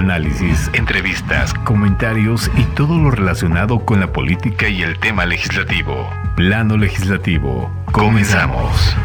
Análisis, 0.00 0.70
entrevistas, 0.72 1.52
comentarios 1.52 2.50
y 2.56 2.64
todo 2.74 2.96
lo 2.96 3.10
relacionado 3.10 3.84
con 3.84 4.00
la 4.00 4.10
política 4.10 4.66
y 4.66 4.80
el 4.80 4.98
tema 4.98 5.26
legislativo. 5.26 6.08
Plano 6.36 6.78
legislativo. 6.78 7.70
Comenzamos. 7.92 8.96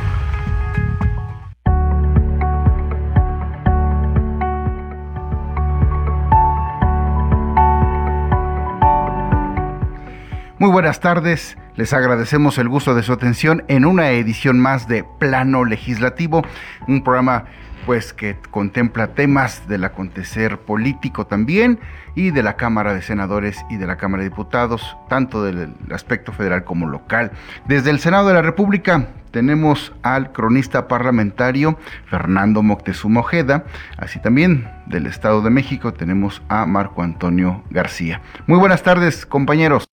Muy 10.59 10.71
buenas 10.71 11.01
tardes, 11.01 11.57
les 11.75 11.91
agradecemos 11.91 12.57
el 12.57 12.69
gusto 12.69 12.95
de 12.95 13.03
su 13.03 13.11
atención 13.11 13.65
en 13.67 13.83
una 13.83 14.11
edición 14.11 14.61
más 14.61 14.87
de 14.87 15.03
Plano 15.19 15.65
Legislativo, 15.65 16.41
un 16.87 17.03
programa 17.03 17.43
pues 17.85 18.13
que 18.13 18.37
contempla 18.51 19.07
temas 19.07 19.67
del 19.67 19.83
acontecer 19.83 20.59
político 20.59 21.27
también 21.27 21.79
y 22.15 22.31
de 22.31 22.43
la 22.43 22.55
Cámara 22.55 22.93
de 22.93 23.01
Senadores 23.01 23.63
y 23.69 23.77
de 23.77 23.87
la 23.87 23.97
Cámara 23.97 24.23
de 24.23 24.29
Diputados, 24.29 24.97
tanto 25.09 25.43
del 25.43 25.73
aspecto 25.91 26.31
federal 26.31 26.63
como 26.63 26.87
local. 26.87 27.31
Desde 27.67 27.91
el 27.91 27.99
Senado 27.99 28.27
de 28.27 28.33
la 28.33 28.41
República 28.41 29.07
tenemos 29.31 29.93
al 30.01 30.31
cronista 30.31 30.87
parlamentario 30.87 31.77
Fernando 32.05 32.63
Moctezuma 32.63 33.19
Ojeda, 33.19 33.65
así 33.97 34.19
también 34.19 34.69
del 34.87 35.07
Estado 35.07 35.41
de 35.41 35.49
México 35.49 35.93
tenemos 35.93 36.41
a 36.47 36.65
Marco 36.65 37.03
Antonio 37.03 37.63
García. 37.69 38.21
Muy 38.47 38.57
buenas 38.59 38.81
tardes, 38.81 39.25
compañeros. 39.25 39.85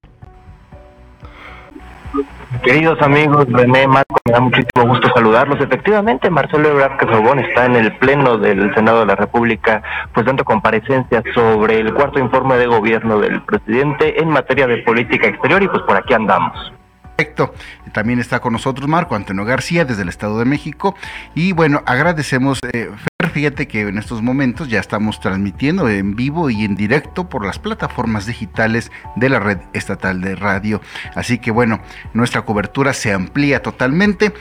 Queridos 2.63 3.03
amigos, 3.03 3.47
René, 3.51 3.89
Marco, 3.89 4.21
me 4.25 4.33
da 4.33 4.41
muchísimo 4.41 4.87
gusto 4.87 5.09
saludarlos. 5.13 5.61
Efectivamente, 5.61 6.31
Marcelo 6.31 6.69
Ebrard 6.69 6.97
Casabón 6.97 7.41
está 7.41 7.67
en 7.67 7.75
el 7.75 7.97
Pleno 7.99 8.39
del 8.39 8.73
Senado 8.75 9.01
de 9.01 9.07
la 9.07 9.17
República, 9.17 9.83
pues 10.15 10.25
dando 10.25 10.45
comparecencia 10.45 11.25
sobre 11.35 11.81
el 11.81 11.93
cuarto 11.93 12.21
informe 12.21 12.57
de 12.59 12.67
gobierno 12.67 13.19
del 13.19 13.43
presidente 13.43 14.23
en 14.23 14.29
materia 14.29 14.69
de 14.69 14.79
política 14.79 15.27
exterior 15.27 15.61
y 15.61 15.69
pues 15.69 15.83
por 15.83 15.97
aquí 15.97 16.15
andamos. 16.15 16.73
Perfecto. 17.23 17.55
También 17.93 18.19
está 18.19 18.41
con 18.41 18.53
nosotros 18.53 18.89
Marco 18.89 19.15
Antonio 19.15 19.45
García 19.45 19.85
desde 19.85 20.03
el 20.03 20.09
Estado 20.09 20.41
de 20.41 20.45
México. 20.45 20.97
Y 21.37 21.53
bueno, 21.53 21.85
agradecemos, 21.87 22.59
eh, 22.73 22.91
Fer, 23.21 23.31
fíjate 23.31 23.69
que 23.69 23.83
en 23.83 23.97
estos 23.97 24.23
momentos 24.23 24.69
ya 24.69 24.81
estamos 24.81 25.21
transmitiendo 25.21 25.89
en 25.89 26.17
vivo 26.17 26.51
y 26.51 26.65
en 26.65 26.75
directo 26.75 27.29
por 27.29 27.47
las 27.47 27.61
plataformas 27.61 28.27
digitales 28.27 28.91
de 29.15 29.29
la 29.29 29.39
red 29.39 29.59
estatal 29.73 30.21
de 30.21 30.35
radio. 30.35 30.81
Así 31.15 31.39
que 31.39 31.53
bueno, 31.53 31.81
nuestra 32.13 32.43
cobertura 32.43 32.93
se 32.93 33.13
amplía 33.13 33.63
totalmente. 33.63 34.33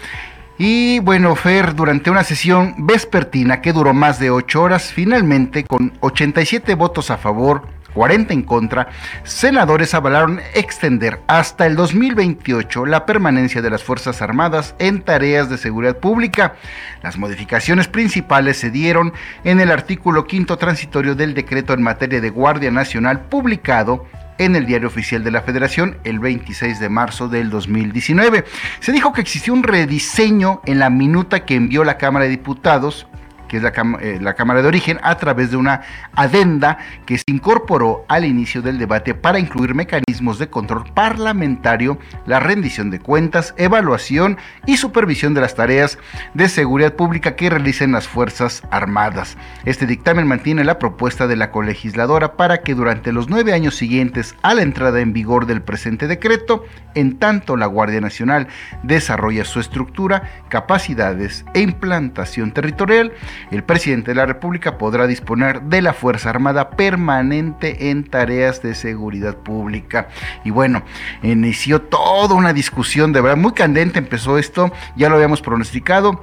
Y 0.57 0.99
bueno, 1.01 1.35
Fer, 1.35 1.75
durante 1.75 2.09
una 2.09 2.23
sesión 2.23 2.73
vespertina 2.79 3.61
que 3.61 3.73
duró 3.73 3.93
más 3.93 4.17
de 4.17 4.31
ocho 4.31 4.63
horas, 4.63 4.91
finalmente 4.91 5.65
con 5.65 5.93
87 5.99 6.73
votos 6.73 7.11
a 7.11 7.17
favor, 7.17 7.67
40 7.93 8.33
en 8.33 8.43
contra, 8.43 8.89
senadores 9.23 9.93
avalaron 9.93 10.39
extender 10.53 11.19
hasta 11.27 11.65
el 11.65 11.75
2028 11.75 12.85
la 12.85 13.05
permanencia 13.05 13.61
de 13.61 13.69
las 13.69 13.83
Fuerzas 13.83 14.21
Armadas 14.21 14.75
en 14.79 15.01
tareas 15.01 15.49
de 15.49 15.57
seguridad 15.57 15.97
pública. 15.97 16.55
Las 17.03 17.17
modificaciones 17.17 17.87
principales 17.87 18.57
se 18.57 18.71
dieron 18.71 19.13
en 19.43 19.59
el 19.59 19.71
artículo 19.71 20.25
quinto 20.25 20.57
transitorio 20.57 21.15
del 21.15 21.33
decreto 21.33 21.73
en 21.73 21.81
materia 21.81 22.21
de 22.21 22.29
Guardia 22.29 22.71
Nacional 22.71 23.21
publicado 23.21 24.05
en 24.37 24.55
el 24.55 24.65
Diario 24.65 24.87
Oficial 24.87 25.23
de 25.23 25.31
la 25.31 25.41
Federación 25.41 25.97
el 26.03 26.19
26 26.19 26.79
de 26.79 26.89
marzo 26.89 27.27
del 27.27 27.49
2019. 27.49 28.45
Se 28.79 28.91
dijo 28.91 29.13
que 29.13 29.21
existió 29.21 29.53
un 29.53 29.63
rediseño 29.63 30.61
en 30.65 30.79
la 30.79 30.89
minuta 30.89 31.45
que 31.45 31.55
envió 31.55 31.83
la 31.83 31.97
Cámara 31.97 32.25
de 32.25 32.31
Diputados 32.31 33.07
que 33.51 33.57
es 33.57 33.63
la, 33.63 33.73
eh, 33.99 34.17
la, 34.21 34.33
Cámara 34.33 34.61
de 34.61 34.69
Origen, 34.69 34.97
a 35.03 35.17
través 35.17 35.51
de 35.51 35.57
una 35.57 35.81
adenda 36.15 36.77
que 37.05 37.17
se 37.17 37.25
incorporó 37.27 38.05
al 38.07 38.23
inicio 38.23 38.61
del 38.61 38.77
debate 38.77 39.13
para 39.13 39.39
incluir 39.39 39.75
mecanismos 39.75 40.39
de 40.39 40.49
control 40.49 40.85
parlamentario, 40.93 41.99
la 42.25 42.39
rendición 42.39 42.91
de 42.91 42.99
cuentas, 42.99 43.53
evaluación 43.57 44.37
y 44.65 44.77
supervisión 44.77 45.33
de 45.33 45.41
las 45.41 45.53
tareas 45.53 45.97
de 46.33 46.47
seguridad 46.47 46.93
pública 46.93 47.35
que 47.35 47.49
realicen 47.49 47.91
las 47.91 48.07
Fuerzas 48.07 48.63
Armadas. 48.71 49.35
Este 49.65 49.85
dictamen 49.85 50.27
mantiene 50.27 50.63
la 50.63 50.79
propuesta 50.79 51.27
de 51.27 51.35
la 51.35 51.51
colegisladora 51.51 52.37
para 52.37 52.61
que 52.61 52.73
durante 52.73 53.11
los 53.11 53.27
nueve 53.27 53.51
años 53.51 53.75
siguientes 53.75 54.33
a 54.43 54.53
la 54.53 54.61
entrada 54.61 55.01
en 55.01 55.11
vigor 55.11 55.45
del 55.45 55.61
presente 55.61 56.07
decreto, 56.07 56.63
en 56.95 57.19
tanto 57.19 57.57
la 57.57 57.65
Guardia 57.65 57.99
Nacional 57.99 58.47
desarrolla 58.81 59.43
su 59.43 59.59
estructura, 59.59 60.45
capacidades 60.47 61.43
e 61.53 61.59
implantación 61.59 62.53
territorial, 62.53 63.11
el 63.49 63.63
presidente 63.63 64.11
de 64.11 64.15
la 64.15 64.25
República 64.25 64.77
podrá 64.77 65.07
disponer 65.07 65.63
de 65.63 65.81
la 65.81 65.93
Fuerza 65.93 66.29
Armada 66.29 66.71
permanente 66.71 67.89
en 67.89 68.03
tareas 68.03 68.61
de 68.61 68.75
seguridad 68.75 69.35
pública. 69.37 70.09
Y 70.43 70.51
bueno, 70.51 70.83
inició 71.23 71.81
toda 71.81 72.35
una 72.35 72.53
discusión 72.53 73.13
de 73.13 73.21
verdad 73.21 73.37
muy 73.37 73.53
candente, 73.53 73.99
empezó 73.99 74.37
esto, 74.37 74.71
ya 74.95 75.09
lo 75.09 75.15
habíamos 75.15 75.41
pronosticado. 75.41 76.19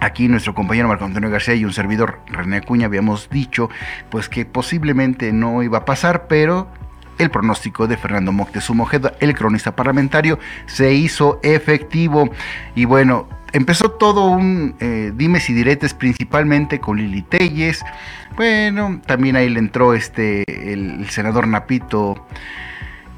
Aquí 0.00 0.28
nuestro 0.28 0.54
compañero 0.54 0.88
Marco 0.88 1.04
Antonio 1.04 1.30
García 1.30 1.54
y 1.54 1.64
un 1.64 1.72
servidor 1.72 2.20
René 2.26 2.58
Acuña 2.58 2.86
habíamos 2.86 3.30
dicho 3.30 3.70
pues 4.10 4.28
que 4.28 4.44
posiblemente 4.44 5.32
no 5.32 5.62
iba 5.62 5.78
a 5.78 5.84
pasar, 5.84 6.26
pero 6.26 6.68
el 7.20 7.30
pronóstico 7.30 7.86
de 7.86 7.96
Fernando 7.96 8.32
Moctezuma 8.32 8.84
Ojeda, 8.84 9.12
el 9.20 9.34
cronista 9.34 9.76
parlamentario, 9.76 10.38
se 10.66 10.94
hizo 10.94 11.38
efectivo. 11.42 12.30
Y 12.74 12.86
bueno, 12.86 13.28
empezó 13.52 13.90
todo 13.92 14.26
un 14.26 14.76
eh, 14.80 15.12
dimes 15.14 15.48
y 15.50 15.54
diretes 15.54 15.94
principalmente 15.94 16.80
con 16.80 16.98
Lili 16.98 17.22
Telles. 17.22 17.82
Bueno, 18.36 19.00
también 19.06 19.36
ahí 19.36 19.48
le 19.48 19.58
entró 19.58 19.94
este 19.94 20.44
el, 20.72 21.08
senador 21.10 21.46
Napito. 21.46 22.26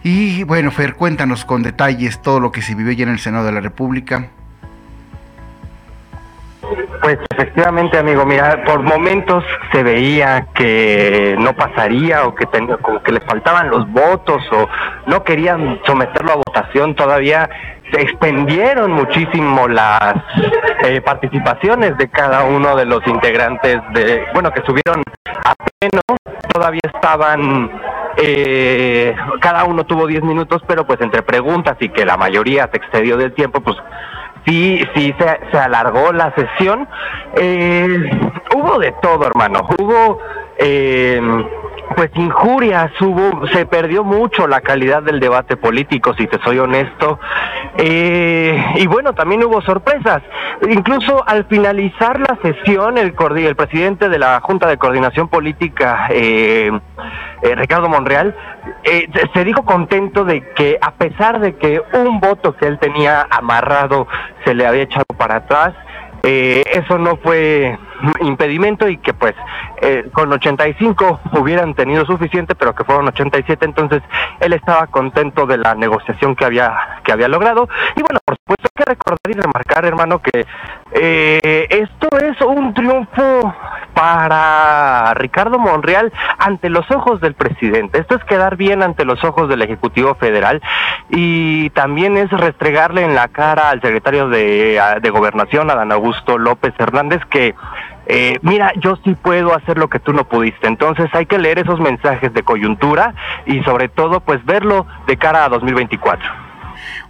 Y 0.02 0.42
bueno, 0.44 0.70
Fer, 0.70 0.94
cuéntanos 0.94 1.44
con 1.44 1.62
detalles 1.62 2.20
todo 2.22 2.40
lo 2.40 2.50
que 2.50 2.62
se 2.62 2.74
vivió 2.74 2.92
ya 2.92 3.04
en 3.04 3.10
el 3.10 3.18
Senado 3.18 3.46
de 3.46 3.52
la 3.52 3.60
República. 3.60 4.30
Pues 7.00 7.18
efectivamente, 7.30 7.98
amigo, 7.98 8.24
mira, 8.24 8.62
por 8.64 8.82
momentos 8.82 9.44
se 9.72 9.82
veía 9.82 10.46
que 10.54 11.36
no 11.38 11.54
pasaría 11.54 12.24
o 12.26 12.34
que 12.34 12.46
tenía, 12.46 12.76
como 12.78 13.02
que 13.02 13.12
le 13.12 13.20
faltaban 13.20 13.70
los 13.70 13.90
votos 13.90 14.42
o 14.52 14.68
no 15.06 15.24
querían 15.24 15.80
someterlo 15.84 16.32
a 16.32 16.36
votación 16.36 16.94
todavía 16.94 17.48
se 17.92 18.00
expendieron 18.00 18.92
muchísimo 18.92 19.68
las 19.68 20.14
eh, 20.84 21.00
participaciones 21.02 21.96
de 21.98 22.08
cada 22.08 22.44
uno 22.44 22.74
de 22.74 22.86
los 22.86 23.06
integrantes 23.06 23.80
de, 23.92 24.24
bueno, 24.32 24.50
que 24.50 24.62
subieron 24.62 25.02
a 25.44 25.54
pleno, 25.54 26.00
todavía 26.52 26.80
estaban, 26.94 27.70
eh, 28.16 29.14
cada 29.40 29.64
uno 29.64 29.84
tuvo 29.84 30.06
10 30.06 30.22
minutos, 30.22 30.62
pero 30.66 30.86
pues 30.86 31.00
entre 31.02 31.22
preguntas 31.22 31.76
y 31.80 31.90
que 31.90 32.06
la 32.06 32.16
mayoría 32.16 32.68
se 32.72 32.78
excedió 32.78 33.16
del 33.18 33.34
tiempo, 33.34 33.60
pues 33.60 33.76
sí, 34.46 34.82
sí 34.94 35.14
se, 35.18 35.40
se 35.50 35.58
alargó 35.58 36.12
la 36.12 36.34
sesión. 36.34 36.88
Eh, 37.36 38.10
hubo 38.54 38.78
de 38.78 38.92
todo, 39.02 39.26
hermano, 39.26 39.66
hubo... 39.78 40.18
Eh, 40.58 41.20
pues 41.94 42.10
injurias, 42.14 42.90
hubo, 43.00 43.46
se 43.48 43.66
perdió 43.66 44.04
mucho 44.04 44.46
la 44.46 44.60
calidad 44.60 45.02
del 45.02 45.20
debate 45.20 45.56
político, 45.56 46.14
si 46.14 46.26
te 46.26 46.38
soy 46.42 46.58
honesto. 46.58 47.18
Eh, 47.76 48.62
y 48.76 48.86
bueno, 48.86 49.14
también 49.14 49.42
hubo 49.44 49.60
sorpresas. 49.62 50.22
Incluso 50.68 51.26
al 51.26 51.44
finalizar 51.46 52.20
la 52.20 52.38
sesión, 52.42 52.98
el, 52.98 53.14
el 53.36 53.56
presidente 53.56 54.08
de 54.08 54.18
la 54.18 54.40
Junta 54.40 54.68
de 54.68 54.78
Coordinación 54.78 55.28
Política, 55.28 56.08
eh, 56.10 56.70
eh, 57.42 57.54
Ricardo 57.54 57.88
Monreal, 57.88 58.36
se 59.34 59.44
dijo 59.44 59.64
contento 59.64 60.24
de 60.24 60.52
que 60.54 60.78
a 60.80 60.92
pesar 60.92 61.40
de 61.40 61.56
que 61.56 61.82
un 61.94 62.20
voto 62.20 62.56
que 62.56 62.66
él 62.66 62.78
tenía 62.78 63.26
amarrado 63.30 64.06
se 64.44 64.54
le 64.54 64.66
había 64.66 64.82
echado 64.82 65.06
para 65.16 65.36
atrás, 65.36 65.74
eso 66.22 66.98
no 66.98 67.16
fue 67.16 67.78
impedimento 68.20 68.88
y 68.88 68.96
que 68.98 69.14
pues 69.14 69.34
eh, 69.80 70.08
con 70.12 70.32
85 70.32 71.20
hubieran 71.38 71.74
tenido 71.74 72.04
suficiente, 72.04 72.54
pero 72.54 72.74
que 72.74 72.84
fueron 72.84 73.08
87, 73.08 73.64
entonces 73.64 74.02
él 74.40 74.52
estaba 74.52 74.86
contento 74.86 75.46
de 75.46 75.58
la 75.58 75.74
negociación 75.74 76.34
que 76.34 76.44
había 76.44 77.00
que 77.04 77.12
había 77.12 77.28
logrado. 77.28 77.68
Y 77.96 78.02
bueno, 78.02 78.20
por 78.24 78.36
supuesto 78.36 78.68
hay 78.68 78.84
que 78.84 78.90
recordar 78.90 79.18
y 79.28 79.32
remarcar, 79.32 79.84
hermano, 79.84 80.20
que 80.20 80.46
eh, 80.92 81.66
esto 81.70 82.08
es 82.18 82.40
un 82.42 82.74
triunfo 82.74 83.54
para 84.02 85.14
Ricardo 85.14 85.60
Monreal 85.60 86.12
ante 86.36 86.70
los 86.70 86.90
ojos 86.90 87.20
del 87.20 87.34
presidente. 87.34 88.00
Esto 88.00 88.16
es 88.16 88.24
quedar 88.24 88.56
bien 88.56 88.82
ante 88.82 89.04
los 89.04 89.22
ojos 89.22 89.48
del 89.48 89.62
Ejecutivo 89.62 90.16
Federal 90.16 90.60
y 91.08 91.70
también 91.70 92.16
es 92.16 92.28
restregarle 92.32 93.04
en 93.04 93.14
la 93.14 93.28
cara 93.28 93.70
al 93.70 93.80
secretario 93.80 94.28
de, 94.28 94.82
de 95.00 95.10
Gobernación, 95.10 95.70
Adán 95.70 95.92
Augusto 95.92 96.36
López 96.36 96.74
Hernández, 96.78 97.20
que 97.30 97.54
eh, 98.06 98.40
mira, 98.42 98.72
yo 98.80 98.96
sí 99.04 99.14
puedo 99.14 99.54
hacer 99.54 99.78
lo 99.78 99.86
que 99.86 100.00
tú 100.00 100.12
no 100.12 100.24
pudiste. 100.24 100.66
Entonces 100.66 101.08
hay 101.12 101.26
que 101.26 101.38
leer 101.38 101.60
esos 101.60 101.78
mensajes 101.78 102.34
de 102.34 102.42
coyuntura 102.42 103.14
y 103.46 103.62
sobre 103.62 103.88
todo 103.88 104.18
pues 104.18 104.44
verlo 104.44 104.84
de 105.06 105.16
cara 105.16 105.44
a 105.44 105.48
2024. 105.48 106.51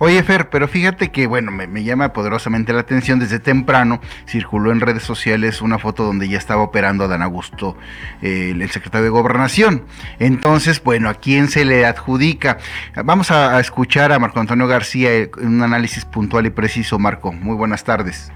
Oye, 0.05 0.21
Fer, 0.25 0.49
pero 0.49 0.67
fíjate 0.67 1.13
que, 1.13 1.29
bueno, 1.29 1.53
me, 1.53 1.85
llama 1.85 2.13
poderosamente 2.13 2.73
la 2.73 2.81
atención. 2.81 3.21
Desde 3.21 3.39
temprano 3.39 4.01
circuló 4.27 4.73
en 4.73 4.81
redes 4.81 5.05
sociales 5.05 5.63
una 5.63 5.79
foto 5.79 6.03
donde 6.03 6.29
ya 6.29 6.39
estaba 6.39 6.61
operando 6.61 7.07
Dan 7.07 7.23
Augusto, 7.23 7.77
el 8.21 8.69
secretario 8.69 9.05
de 9.05 9.11
Gobernación. 9.11 9.85
Entonces, 10.19 10.83
bueno, 10.83 11.09
¿a 11.09 11.15
quién 11.15 11.47
se 11.47 11.65
le 11.65 11.87
adjudica? 11.87 12.59
Vamos 13.05 13.31
a, 13.31 13.57
a 13.57 13.61
escuchar 13.61 14.11
a 14.11 14.19
Marco 14.19 14.41
Antonio 14.41 14.67
García 14.67 15.15
en 15.15 15.31
un 15.39 15.63
análisis 15.63 16.05
puntual 16.05 16.47
y 16.47 16.51
preciso. 16.51 16.99
Marco, 16.99 17.31
muy 17.31 17.55
buenas 17.55 17.85
tardes. 17.85 18.33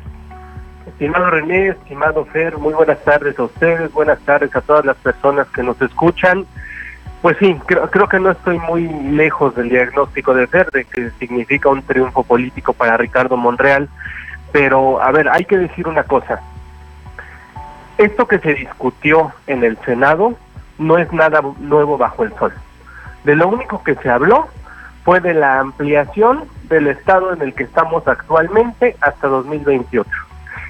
Estimado 0.87 1.31
René, 1.31 1.71
estimado 1.71 2.27
Fer, 2.27 2.59
muy 2.59 2.75
buenas 2.75 3.03
tardes 3.03 3.37
a 3.41 3.43
ustedes, 3.43 3.93
buenas 3.93 4.21
tardes 4.21 4.55
a 4.55 4.61
todas 4.61 4.85
las 4.85 4.97
personas 4.99 5.49
que 5.49 5.65
nos 5.65 5.83
escuchan. 5.83 6.47
Pues 7.23 7.37
sí, 7.39 7.59
creo, 7.67 7.91
creo 7.91 8.09
que 8.09 8.21
no 8.21 8.31
estoy 8.31 8.59
muy 8.59 8.89
lejos 8.89 9.55
del 9.55 9.69
diagnóstico 9.69 10.35
de 10.35 10.47
Fer, 10.47 10.71
de 10.71 10.85
que 10.85 11.11
significa 11.19 11.69
un 11.69 11.83
triunfo 11.83 12.23
político 12.23 12.73
para 12.73 12.97
Ricardo 12.97 13.37
Monreal, 13.37 13.89
pero 14.53 15.03
a 15.03 15.11
ver, 15.11 15.29
hay 15.29 15.45
que 15.45 15.59
decir 15.59 15.89
una 15.89 16.05
cosa. 16.05 16.41
Esto 17.99 18.29
que 18.29 18.39
se 18.39 18.55
discutió 18.55 19.33
en 19.47 19.65
el 19.65 19.79
Senado 19.79 20.35
no 20.79 20.99
es 20.99 21.11
nada 21.13 21.41
nuevo 21.59 21.97
bajo 21.97 22.25
el 22.25 22.35
sol. 22.35 22.53
De 23.25 23.35
lo 23.35 23.49
único 23.49 23.83
que 23.83 23.95
se 23.97 24.11
habló 24.11 24.49
fue 25.05 25.21
de 25.21 25.35
la 25.35 25.61
ampliación 25.61 26.45
del 26.65 26.89
estado 26.89 27.33
en 27.33 27.41
el 27.41 27.55
que 27.55 27.65
estamos 27.65 28.07
actualmente 28.07 28.97
hasta 29.01 29.29
2028 29.29 30.11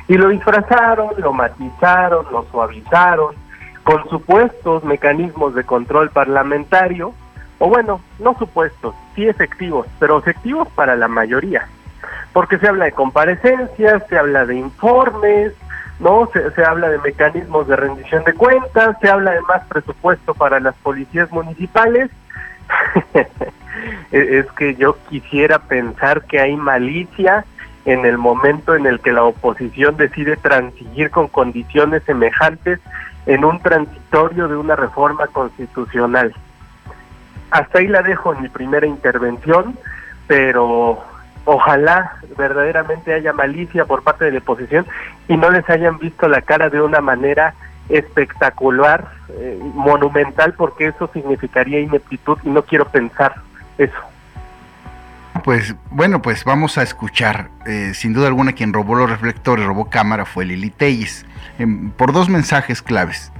y 0.09 0.17
lo 0.17 0.29
disfrazaron, 0.29 1.09
lo 1.19 1.33
matizaron, 1.33 2.27
lo 2.31 2.45
suavizaron 2.51 3.35
con 3.87 4.09
supuestos 4.11 4.83
mecanismos 4.83 5.55
de 5.55 5.63
control 5.63 6.11
parlamentario, 6.11 7.15
o 7.61 7.69
bueno, 7.69 8.01
no 8.19 8.37
supuestos, 8.37 8.97
sí 9.15 9.29
efectivos, 9.29 9.87
pero 10.01 10.19
efectivos 10.19 10.67
para 10.75 10.97
la 10.97 11.07
mayoría, 11.07 11.69
porque 12.33 12.59
se 12.59 12.67
habla 12.67 12.87
de 12.87 12.93
comparecencias, 12.93 14.03
se 14.09 14.19
habla 14.19 14.45
de 14.45 14.57
informes, 14.57 15.53
no 16.01 16.29
se, 16.33 16.51
se 16.51 16.65
habla 16.65 16.89
de 16.89 16.99
mecanismos 16.99 17.69
de 17.69 17.77
rendición 17.77 18.25
de 18.25 18.33
cuentas, 18.33 18.97
se 19.01 19.09
habla 19.09 19.31
de 19.31 19.41
más 19.43 19.65
presupuesto 19.67 20.35
para 20.35 20.59
las 20.59 20.75
policías 20.79 21.31
municipales. 21.31 22.11
es 24.11 24.47
que 24.59 24.75
yo 24.75 24.97
quisiera 25.09 25.61
pensar 25.61 26.25
que 26.25 26.41
hay 26.41 26.57
malicia 26.57 27.45
en 27.85 28.05
el 28.05 28.19
momento 28.19 28.75
en 28.75 28.87
el 28.87 28.99
que 28.99 29.13
la 29.13 29.23
oposición 29.23 29.97
decide 29.97 30.37
transigir 30.37 31.13
con 31.13 31.29
condiciones 31.29 32.03
semejantes 32.03 32.81
en 33.27 33.45
un 33.45 33.61
transitorio 33.61 34.49
de 34.49 34.57
una 34.57 34.77
reforma 34.77 35.27
constitucional. 35.27 36.35
Hasta 37.51 37.79
ahí 37.79 37.89
la 37.89 38.03
dejo 38.03 38.35
en 38.35 38.43
mi 38.43 38.49
primera 38.49 38.87
intervención, 38.87 39.77
pero 40.27 41.03
ojalá 41.45 42.17
verdaderamente 42.37 43.15
haya 43.15 43.33
malicia 43.33 43.85
por 43.85 44.03
parte 44.03 44.25
de 44.25 44.33
la 44.33 44.39
oposición 44.39 44.87
y 45.29 45.37
no 45.37 45.51
les 45.51 45.69
hayan 45.71 45.99
visto 45.99 46.29
la 46.29 46.43
cara 46.43 46.71
de 46.71 46.81
una 46.81 47.01
manera 47.01 47.55
espectacular, 47.89 49.07
eh, 49.31 49.61
monumental, 49.75 50.55
porque 50.55 50.89
eso 50.89 51.09
significaría 51.13 51.81
ineptitud 51.81 52.39
y 52.43 52.49
no 52.49 52.63
quiero 52.63 52.87
pensar 52.87 53.37
eso 53.79 54.16
pues 55.47 55.77
bueno, 55.91 56.23
pues 56.23 56.43
vamos 56.43 56.77
a 56.77 56.83
escuchar. 56.83 57.51
Eh, 57.67 57.93
sin 57.95 58.13
duda 58.13 58.27
alguna 58.27 58.51
quien 58.53 58.73
robó 58.73 58.97
los 58.97 59.09
reflectores, 59.09 59.65
robó 59.65 59.89
cámara 59.89 60.25
fue 60.27 60.45
Lili 60.45 60.71
Telles, 60.71 61.25
em, 61.61 61.93
por 61.93 62.13
dos 62.13 62.29
mensajes 62.29 62.83
claves. 62.83 63.31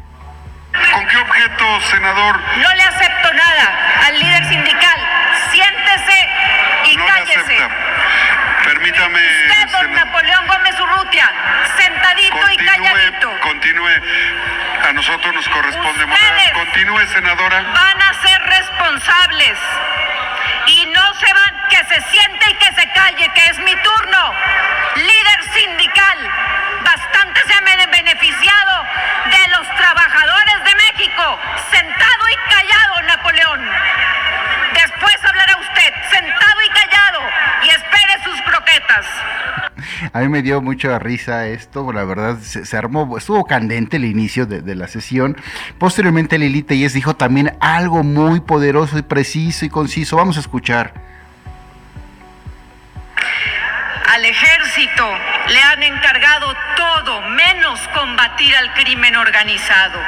¿Con 0.93 1.05
qué 1.09 1.17
objeto, 1.17 1.81
senador? 1.91 2.39
No 2.63 2.75
le 2.77 2.83
acepto 2.85 3.35
nada 3.35 4.07
al 4.07 4.21
líder 4.21 4.45
sindical. 4.45 5.01
Siéntese 5.51 6.29
y 6.93 6.97
no 6.97 7.07
cállese. 7.07 7.35
Le 7.35 7.41
acepta. 7.41 7.71
Permítame. 8.63 9.19
Usted, 9.19 9.73
don 9.73 9.95
Napoleón 9.95 10.47
Gómez 10.47 10.79
Urrutia, 10.79 11.29
sentadito 11.77 12.51
y 12.53 12.57
calladito. 12.57 13.41
Continúe. 13.41 13.91
A 14.89 14.93
nosotros 14.93 15.35
nos 15.35 15.49
corresponde. 15.49 16.05
Continúe, 16.55 17.05
senadora. 17.09 17.63
Van 17.63 18.01
a 18.01 18.15
ser 18.23 18.43
responsables 18.43 19.59
se 21.89 22.01
siente 22.11 22.51
y 22.51 22.55
que 22.55 22.81
se 22.81 22.89
calle, 22.93 23.31
que 23.35 23.51
es 23.51 23.59
mi 23.59 23.75
turno. 23.77 24.35
Líder 24.97 25.41
sindical, 25.55 26.19
bastante 26.85 27.41
se 27.47 27.55
ha 27.55 27.61
beneficiado 27.87 28.85
de 29.27 29.51
los 29.57 29.67
trabajadores 29.77 30.65
de 30.65 30.75
México, 30.75 31.39
sentado 31.71 32.25
y 32.33 32.51
callado, 32.51 33.03
Napoleón. 33.07 33.61
Después 34.75 35.15
hablará 35.25 35.57
usted, 35.59 35.93
sentado 36.11 36.63
y 36.65 36.69
callado, 36.71 37.21
y 37.65 37.69
espere 37.71 38.25
sus 38.25 38.41
croquetas. 38.43 39.07
A 40.13 40.21
mí 40.21 40.29
me 40.29 40.43
dio 40.43 40.61
mucha 40.61 40.99
risa 40.99 41.47
esto, 41.47 41.93
la 41.93 42.05
verdad 42.05 42.39
se, 42.41 42.77
armó, 42.77 43.17
estuvo 43.19 43.45
candente 43.45 43.97
el 43.99 44.05
inicio 44.05 44.47
de, 44.47 44.75
la 44.75 44.89
sesión. 44.89 45.37
Posteriormente 45.79 46.39
Lili 46.39 46.63
Telles 46.63 46.95
dijo 46.95 47.17
también 47.17 47.57
algo 47.61 48.03
muy 48.03 48.41
poderoso 48.41 48.99
y 48.99 49.03
preciso 49.03 49.65
y 49.65 49.69
conciso. 49.69 50.17
Vamos 50.17 50.37
a 50.37 50.41
escuchar. 50.41 51.16
Al 54.17 54.25
ejército 54.25 55.19
le 55.49 55.63
han 55.63 55.83
encargado 55.83 56.57
todo 56.75 57.21
menos 57.21 57.79
combatir 57.89 58.57
al 58.57 58.73
crimen 58.73 59.15
organizado. 59.15 60.03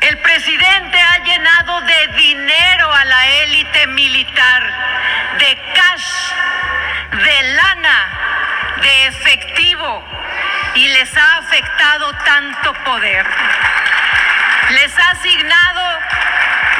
El 0.00 0.18
presidente 0.18 0.98
ha 0.98 1.18
llenado 1.22 1.80
de 1.82 2.06
dinero 2.16 2.92
a 2.92 3.04
la 3.04 3.28
élite 3.44 3.86
militar, 3.86 4.62
de 5.38 5.58
cash, 5.76 6.12
de 7.22 7.42
lana 7.52 8.08
de 8.82 9.06
efectivo 9.06 10.04
y 10.74 10.88
les 10.88 11.16
ha 11.16 11.36
afectado 11.36 12.12
tanto 12.24 12.74
poder. 12.82 13.24
Les 14.70 14.98
ha 14.98 15.10
asignado 15.10 16.00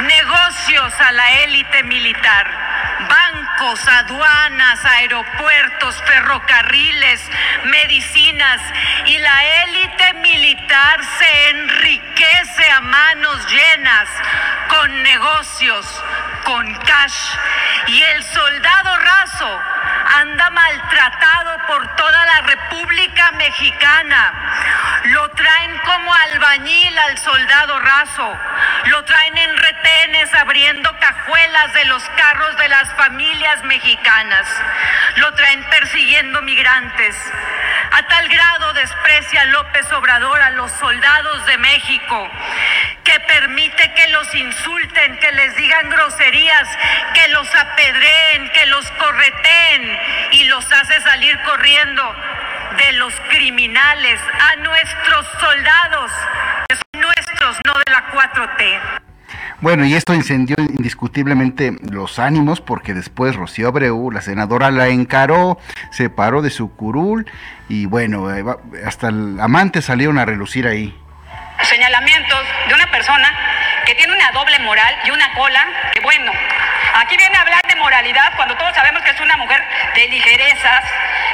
negocios 0.01 0.93
a 0.99 1.13
la 1.13 1.31
élite 1.43 1.83
militar, 1.83 2.70
aduanas, 3.61 4.83
aeropuertos, 4.83 5.95
ferrocarriles, 6.03 7.21
medicinas 7.65 8.59
y 9.05 9.19
la 9.19 9.43
élite 9.63 10.13
militar 10.15 10.99
se 11.19 11.49
enriquece 11.49 12.71
a 12.71 12.81
manos 12.81 13.37
llenas 13.47 14.09
con 14.67 15.03
negocios, 15.03 16.03
con 16.43 16.73
cash 16.73 17.35
y 17.87 18.01
el 18.01 18.23
soldado 18.23 18.97
raso 18.97 19.61
anda 20.21 20.49
maltratado 20.49 21.60
por 21.71 21.95
toda 21.95 22.25
la 22.25 22.41
República 22.41 23.31
Mexicana. 23.31 24.33
Lo 25.05 25.29
traen 25.29 25.77
como 25.85 26.13
albañil 26.13 26.99
al 26.99 27.17
soldado 27.17 27.79
raso. 27.79 28.37
Lo 28.87 29.05
traen 29.05 29.37
en 29.37 29.57
retenes 29.57 30.33
abriendo 30.33 30.93
cajuelas 30.99 31.73
de 31.73 31.85
los 31.85 32.03
carros 32.17 32.57
de 32.57 32.67
las 32.67 32.93
familias 32.95 33.63
mexicanas. 33.63 34.45
Lo 35.15 35.33
traen 35.33 35.63
persiguiendo 35.69 36.41
migrantes. 36.41 37.15
A 37.91 38.03
tal 38.05 38.27
grado 38.27 38.73
desprecia 38.73 39.45
López 39.45 39.89
Obrador 39.93 40.41
a 40.41 40.49
los 40.49 40.73
soldados 40.73 41.45
de 41.45 41.57
México 41.57 42.31
permite 43.31 43.93
que 43.95 44.07
los 44.09 44.35
insulten, 44.35 45.17
que 45.19 45.31
les 45.31 45.55
digan 45.55 45.89
groserías, 45.89 46.67
que 47.13 47.29
los 47.29 47.47
apedreen, 47.55 48.51
que 48.53 48.65
los 48.65 48.91
correteen 48.91 49.97
y 50.31 50.43
los 50.45 50.69
hace 50.71 50.99
salir 51.01 51.39
corriendo 51.45 52.03
de 52.77 52.91
los 52.93 53.13
criminales 53.29 54.19
a 54.33 54.55
nuestros 54.57 55.25
soldados, 55.39 56.11
que 56.67 56.75
son 56.75 57.01
nuestros, 57.01 57.57
no 57.65 57.73
de 57.73 57.91
la 57.91 58.11
4T. 58.11 59.01
Bueno, 59.61 59.85
y 59.85 59.93
esto 59.93 60.13
incendió 60.13 60.55
indiscutiblemente 60.57 61.77
los 61.89 62.19
ánimos 62.19 62.59
porque 62.59 62.93
después 62.93 63.35
Rocío 63.35 63.69
Abreu, 63.69 64.11
la 64.11 64.21
senadora, 64.21 64.71
la 64.71 64.89
encaró, 64.89 65.57
se 65.91 66.09
paró 66.09 66.41
de 66.41 66.49
su 66.49 66.75
curul 66.75 67.31
y 67.69 67.85
bueno, 67.85 68.33
eh, 68.35 68.43
hasta 68.85 69.07
el 69.09 69.39
amante 69.39 69.81
salieron 69.81 70.17
a 70.17 70.25
relucir 70.25 70.67
ahí. 70.67 70.97
Señalamientos 71.63 72.39
persona 73.01 73.33
que 73.83 73.95
tiene 73.95 74.13
una 74.13 74.29
doble 74.31 74.59
moral 74.59 74.95
y 75.05 75.09
una 75.09 75.33
cola 75.33 75.65
que 75.91 75.99
bueno, 76.01 76.31
aquí 77.01 77.17
viene 77.17 77.35
a 77.35 77.41
hablar 77.41 77.61
de 77.67 77.75
moralidad 77.77 78.31
cuando 78.35 78.55
todos 78.55 78.75
sabemos 78.75 79.01
que 79.01 79.09
es 79.09 79.19
una 79.19 79.37
mujer 79.37 79.59
de 79.95 80.07
ligerezas. 80.07 80.83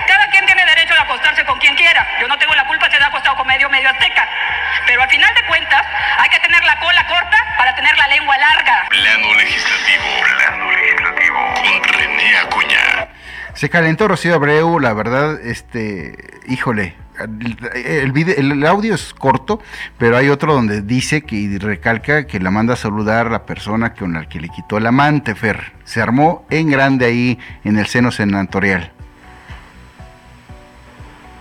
Cada 0.08 0.28
quien 0.28 0.46
tiene 0.46 0.64
derecho 0.66 0.94
a 0.94 1.02
acostarse 1.02 1.44
con 1.44 1.60
quien 1.60 1.76
quiera. 1.76 2.08
Yo 2.22 2.28
no 2.30 2.38
tengo 2.38 2.56
la 2.56 2.64
culpa 2.64 2.90
si 2.90 2.96
se 2.96 3.04
ha 3.04 3.08
acostado 3.08 3.36
con 3.36 3.48
medio 3.48 3.70
medio 3.70 3.90
azteca. 3.90 4.26
Pero 4.86 5.04
al 5.04 5.10
final 5.10 5.34
de 5.36 5.44
cuentas 5.44 5.84
hay 6.18 6.30
que 6.30 6.40
tener 6.40 6.64
la 6.64 6.78
cola 6.78 7.06
corta 7.06 7.38
para 7.58 7.76
tener 7.76 7.98
la 7.98 8.08
lengua 8.08 8.38
larga. 8.38 8.88
Plano 8.90 9.34
legislativo, 9.34 10.06
plano 10.38 10.72
legislativo 10.72 11.54
con 11.54 11.84
René 11.84 12.38
Acuña. 12.38 13.08
Se 13.56 13.70
calentó 13.70 14.08
Rocío 14.08 14.36
Abreu, 14.36 14.80
la 14.80 14.94
verdad, 14.94 15.42
este, 15.44 16.16
híjole, 16.48 16.96
el, 17.18 18.66
audio 18.66 18.96
es 18.96 19.14
corto, 19.14 19.60
pero 19.98 20.18
hay 20.18 20.30
otro 20.30 20.54
donde 20.54 20.82
dice 20.82 21.24
que 21.24 21.36
y 21.36 21.58
recalca 21.58 22.28
que 22.28 22.40
la 22.40 22.52
manda 22.52 22.74
a 22.74 22.78
saludar 22.78 23.32
la 23.32 23.46
persona 23.46 23.94
con 23.94 24.14
la 24.14 24.26
que 24.28 24.40
le 24.40 24.50
quitó 24.50 24.78
el 24.78 24.86
amante, 24.86 25.36
Fer. 25.36 25.74
Se 25.84 26.02
armó 26.02 26.46
en 26.50 26.70
grande 26.70 27.06
ahí 27.06 27.40
en 27.64 27.78
el 27.78 27.88
seno 27.88 28.12
senatorial. 28.12 28.92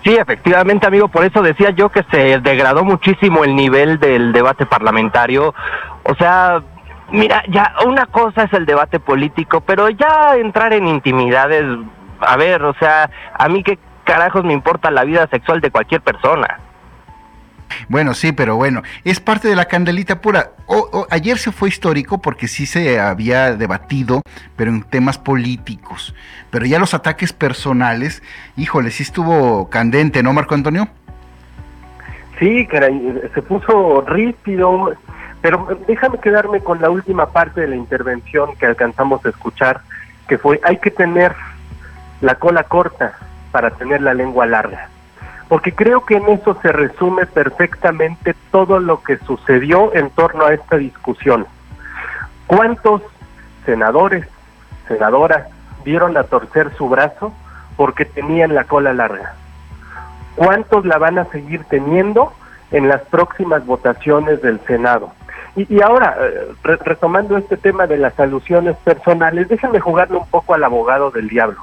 Sí, 0.05 0.15
efectivamente, 0.15 0.87
amigo, 0.87 1.09
por 1.09 1.25
eso 1.25 1.43
decía 1.43 1.71
yo 1.71 1.89
que 1.89 2.05
se 2.13 2.39
degradó 2.39 2.85
muchísimo 2.85 3.43
el 3.43 3.57
nivel 3.57 3.99
del 3.99 4.33
debate 4.33 4.65
parlamentario. 4.65 5.53
O 6.05 6.15
sea, 6.15 6.63
mira, 7.11 7.43
ya 7.49 7.75
una 7.85 8.07
cosa 8.07 8.45
es 8.45 8.53
el 8.53 8.67
debate 8.67 9.01
político, 9.01 9.63
pero 9.63 9.89
ya 9.91 10.37
entrar 10.37 10.73
en 10.73 10.87
intimidades, 10.87 11.65
a 12.21 12.37
ver, 12.37 12.63
o 12.63 12.75
sea, 12.75 13.11
a 13.37 13.49
mí 13.49 13.65
qué 13.65 13.81
carajos 14.07 14.45
me 14.45 14.55
importa 14.55 14.91
la 14.91 15.05
vida 15.05 15.27
sexual 15.27 15.61
de 15.61 15.71
cualquier 15.71 16.01
persona. 16.01 16.61
Bueno, 17.89 18.15
sí, 18.15 18.33
pero 18.33 18.57
bueno, 18.57 18.83
es 19.05 19.21
parte 19.21 19.49
de 19.49 19.57
la 19.57 19.67
candelita 19.67 20.21
pura. 20.21 20.53
ayer 21.11 21.37
se 21.37 21.53
fue 21.53 21.69
histórico 21.69 22.23
porque 22.23 22.49
sí 22.49 22.65
se 22.65 23.01
había 23.01 23.55
debatido, 23.57 24.23
pero 24.55 24.71
en 24.71 24.83
temas 24.85 25.19
políticos. 25.19 26.15
Pero 26.51 26.65
ya 26.65 26.79
los 26.79 26.95
ataques 26.95 27.33
personales, 27.33 28.23
híjole, 28.57 28.91
sí 28.91 29.03
estuvo 29.03 29.69
candente, 29.69 30.23
¿no, 30.23 30.33
Marco 30.33 30.55
Antonio? 30.55 30.89
Sí, 32.39 32.67
caray, 32.67 33.21
se 33.35 33.43
puso 33.43 34.03
rípido, 34.03 34.93
pero 35.43 35.81
déjame 35.89 36.19
quedarme 36.21 36.61
con 36.61 36.81
la 36.81 36.91
última 36.91 37.27
parte 37.31 37.63
de 37.63 37.69
la 37.69 37.77
intervención 37.77 38.55
que 38.57 38.67
alcanzamos 38.67 39.25
a 39.27 39.31
escuchar, 39.31 39.81
que 40.29 40.39
fue, 40.39 40.61
hay 40.63 40.79
que 40.79 40.91
tener 40.91 41.35
la 42.21 42.37
cola 42.37 42.63
corta 42.63 43.19
para 43.57 43.71
tener 43.71 44.03
la 44.03 44.13
lengua 44.13 44.45
larga 44.45 44.91
porque 45.49 45.73
creo 45.73 46.05
que 46.05 46.17
en 46.17 46.29
eso 46.29 46.59
se 46.61 46.73
resume 46.73 47.25
perfectamente 47.27 48.35
todo 48.51 48.81
lo 48.81 49.03
que 49.03 49.17
sucedió 49.19 49.95
en 49.95 50.11
torno 50.11 50.45
a 50.45 50.53
esta 50.53 50.77
discusión. 50.77 51.47
¿Cuántos 52.47 53.03
senadores, 53.65 54.27
senadoras 54.89 55.47
vieron 55.85 56.17
a 56.17 56.25
torcer 56.25 56.75
su 56.77 56.89
brazo 56.89 57.33
porque 57.77 58.05
tenían 58.05 58.55
la 58.55 58.65
cola 58.65 58.93
larga? 58.93 59.35
¿Cuántos 60.35 60.85
la 60.85 60.99
van 60.99 61.19
a 61.19 61.27
seguir 61.27 61.65
teniendo 61.65 62.33
en 62.73 62.89
las 62.89 63.03
próximas 63.03 63.65
votaciones 63.65 64.43
del 64.43 64.61
Senado? 64.67 65.13
Y, 65.55 65.81
ahora, 65.81 66.17
eh, 66.21 66.49
retomando 66.85 67.39
este 67.39 67.57
tema 67.57 67.87
de 67.87 67.97
las 67.97 68.19
alusiones 68.21 68.77
personales, 68.85 69.49
déjenme 69.49 69.81
jugarle 69.81 70.19
un 70.19 70.27
poco 70.27 70.53
al 70.53 70.65
abogado 70.65 71.11
del 71.11 71.29
diablo. 71.29 71.57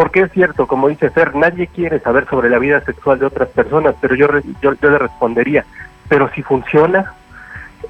Porque 0.00 0.22
es 0.22 0.32
cierto, 0.32 0.66
como 0.66 0.88
dice 0.88 1.10
Fer, 1.10 1.34
nadie 1.34 1.66
quiere 1.66 2.00
saber 2.00 2.26
sobre 2.26 2.48
la 2.48 2.58
vida 2.58 2.80
sexual 2.80 3.18
de 3.18 3.26
otras 3.26 3.50
personas, 3.50 3.94
pero 4.00 4.14
yo, 4.14 4.28
yo, 4.62 4.72
le 4.80 4.98
respondería, 4.98 5.66
pero 6.08 6.30
si 6.30 6.42
funciona, 6.42 7.12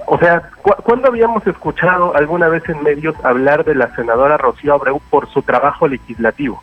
o 0.07 0.19
sea, 0.19 0.43
¿cuándo 0.83 1.07
habíamos 1.07 1.47
escuchado 1.47 2.17
alguna 2.17 2.49
vez 2.49 2.69
en 2.69 2.83
medios 2.83 3.15
hablar 3.25 3.65
de 3.65 3.77
la 3.77 3.95
senadora 3.95 4.39
Rocío 4.39 4.75
Abreu 4.75 5.01
por 5.09 5.29
su 5.29 5.43
trabajo 5.43 5.87
legislativo 5.87 6.61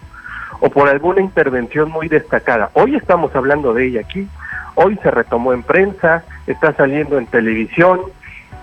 o 0.60 0.70
por 0.70 0.90
alguna 0.90 1.22
intervención 1.22 1.92
muy 1.92 2.10
destacada? 2.10 2.70
Hoy 2.74 2.98
estamos 2.98 3.34
hablando 3.34 3.74
de 3.74 3.86
ella 3.86 4.02
aquí, 4.02 4.28
hoy 4.76 5.00
se 5.02 5.12
retomó 5.12 5.54
en 5.54 5.64
prensa, 5.64 6.26
está 6.46 6.74
saliendo 6.74 7.18
en 7.18 7.26
televisión. 7.26 8.02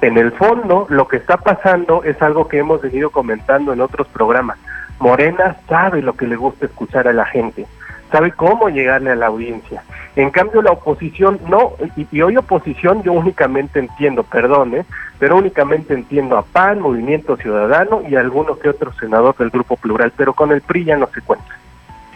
En 0.02 0.18
el 0.18 0.32
fondo, 0.32 0.84
lo 0.90 1.08
que 1.08 1.16
está 1.16 1.38
pasando 1.38 2.04
es 2.04 2.20
algo 2.20 2.46
que 2.46 2.58
hemos 2.58 2.82
venido 2.82 3.08
comentando 3.08 3.72
en 3.72 3.80
otros 3.80 4.06
programas. 4.08 4.58
Morena 4.98 5.56
sabe 5.68 6.02
lo 6.02 6.14
que 6.14 6.26
le 6.26 6.36
gusta 6.36 6.66
escuchar 6.66 7.08
a 7.08 7.12
la 7.12 7.24
gente, 7.24 7.66
sabe 8.10 8.32
cómo 8.32 8.68
llegarle 8.68 9.10
a 9.10 9.16
la 9.16 9.26
audiencia. 9.26 9.82
En 10.16 10.30
cambio, 10.30 10.62
la 10.62 10.70
oposición 10.70 11.40
no, 11.48 11.72
y, 11.96 12.20
hoy 12.20 12.36
oposición 12.36 13.02
yo 13.02 13.12
únicamente 13.12 13.80
entiendo, 13.80 14.22
perdón, 14.22 14.74
¿eh? 14.74 14.84
pero 15.18 15.36
únicamente 15.36 15.94
entiendo 15.94 16.38
a 16.38 16.42
PAN, 16.42 16.80
Movimiento 16.80 17.36
Ciudadano 17.36 18.02
y 18.08 18.14
alguno 18.14 18.58
que 18.58 18.68
otro 18.68 18.92
senador 18.92 19.36
del 19.36 19.50
Grupo 19.50 19.76
Plural, 19.76 20.12
pero 20.16 20.32
con 20.32 20.52
el 20.52 20.60
PRI 20.60 20.84
ya 20.84 20.96
no 20.96 21.08
se 21.12 21.20
cuenta. 21.22 21.56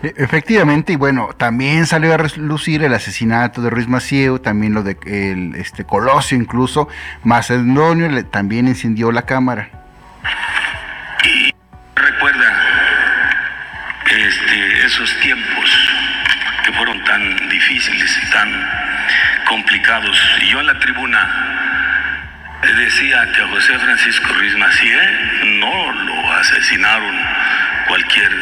E, 0.02 0.14
efectivamente, 0.16 0.92
y 0.92 0.96
bueno, 0.96 1.30
también 1.36 1.86
salió 1.86 2.14
a 2.14 2.18
relucir 2.18 2.84
el 2.84 2.94
asesinato 2.94 3.60
de 3.62 3.70
Ruiz 3.70 3.88
Macieu, 3.88 4.38
también 4.38 4.74
lo 4.74 4.84
de 4.84 4.96
el, 5.06 5.56
este 5.56 5.84
Colosio 5.84 6.38
incluso, 6.38 6.88
Macedonio 7.24 8.24
también 8.26 8.68
encendió 8.68 9.10
la 9.10 9.22
cámara. 9.22 9.70
Recuerda 11.96 12.44
este, 12.44 12.67
esos 14.88 15.20
tiempos 15.20 15.70
que 16.64 16.72
fueron 16.72 17.04
tan 17.04 17.48
difíciles 17.50 18.20
y 18.22 18.30
tan 18.30 18.48
complicados. 19.44 20.18
Y 20.40 20.48
yo 20.48 20.60
en 20.60 20.66
la 20.66 20.78
tribuna 20.78 21.20
decía 22.62 23.30
que 23.32 23.42
a 23.42 23.48
José 23.48 23.78
Francisco 23.78 24.32
Ruiz 24.32 24.56
Macié 24.56 24.98
no 25.60 25.92
lo 25.92 26.32
asesinaron 26.32 27.14
cualquier, 27.86 28.32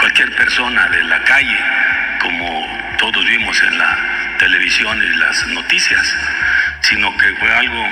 cualquier 0.00 0.34
persona 0.34 0.88
de 0.88 1.04
la 1.04 1.22
calle, 1.22 1.58
como 2.20 2.96
todos 2.98 3.24
vimos 3.26 3.62
en 3.62 3.78
la 3.78 3.96
televisión 4.38 5.00
y 5.02 5.16
las 5.18 5.46
noticias, 5.46 6.16
sino 6.80 7.16
que 7.16 7.32
fue 7.36 7.54
algo, 7.54 7.88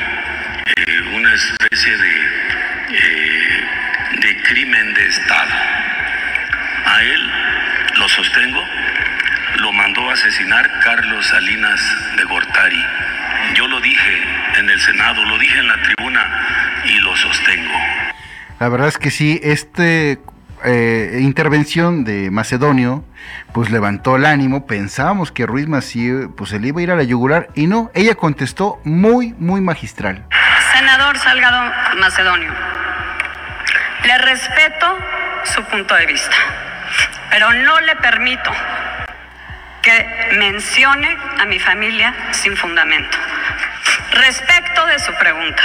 eh, 0.66 1.00
una 1.12 1.32
especie 1.32 1.96
de, 1.96 2.28
eh, 2.90 3.64
de 4.20 4.42
crimen 4.42 4.94
de 4.94 5.06
Estado 5.06 5.73
a 6.94 7.02
él, 7.02 7.30
lo 7.98 8.08
sostengo, 8.08 8.62
lo 9.58 9.72
mandó 9.72 10.08
a 10.10 10.12
asesinar 10.12 10.70
Carlos 10.80 11.26
Salinas 11.26 11.80
de 12.16 12.24
Gortari. 12.24 12.84
Yo 13.54 13.66
lo 13.66 13.80
dije 13.80 14.22
en 14.58 14.70
el 14.70 14.80
Senado, 14.80 15.24
lo 15.24 15.38
dije 15.38 15.58
en 15.58 15.68
la 15.68 15.82
tribuna 15.82 16.82
y 16.84 16.98
lo 17.00 17.16
sostengo. 17.16 17.74
La 18.60 18.68
verdad 18.68 18.88
es 18.88 18.98
que 18.98 19.10
sí, 19.10 19.40
este 19.42 20.20
eh, 20.64 21.18
intervención 21.20 22.04
de 22.04 22.30
Macedonio, 22.30 23.04
pues 23.52 23.70
levantó 23.70 24.16
el 24.16 24.24
ánimo, 24.24 24.66
pensábamos 24.66 25.32
que 25.32 25.46
Ruiz 25.46 25.66
Maciú, 25.66 26.32
pues 26.36 26.50
se 26.50 26.60
le 26.60 26.68
iba 26.68 26.80
a 26.80 26.82
ir 26.84 26.90
a 26.92 26.96
la 26.96 27.02
yugular, 27.02 27.48
y 27.54 27.66
no, 27.66 27.90
ella 27.94 28.14
contestó 28.14 28.80
muy, 28.84 29.34
muy 29.38 29.60
magistral. 29.60 30.24
Senador 30.72 31.18
Salgado 31.18 31.72
Macedonio, 31.98 32.52
le 34.04 34.18
respeto 34.18 34.98
su 35.44 35.62
punto 35.64 35.94
de 35.96 36.06
vista 36.06 36.63
pero 37.34 37.52
no 37.52 37.80
le 37.80 37.96
permito 37.96 38.52
que 39.82 40.28
mencione 40.38 41.18
a 41.40 41.44
mi 41.46 41.58
familia 41.58 42.14
sin 42.30 42.56
fundamento. 42.56 43.18
Respecto 44.12 44.86
de 44.86 45.00
su 45.00 45.12
pregunta, 45.14 45.60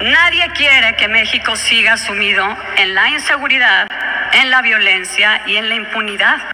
nadie 0.00 0.48
quiere 0.54 0.96
que 0.96 1.08
México 1.08 1.56
siga 1.56 1.98
sumido 1.98 2.56
en 2.78 2.94
la 2.94 3.10
inseguridad, 3.10 3.86
en 4.32 4.50
la 4.50 4.62
violencia 4.62 5.42
y 5.44 5.58
en 5.58 5.68
la 5.68 5.74
impunidad. 5.74 6.53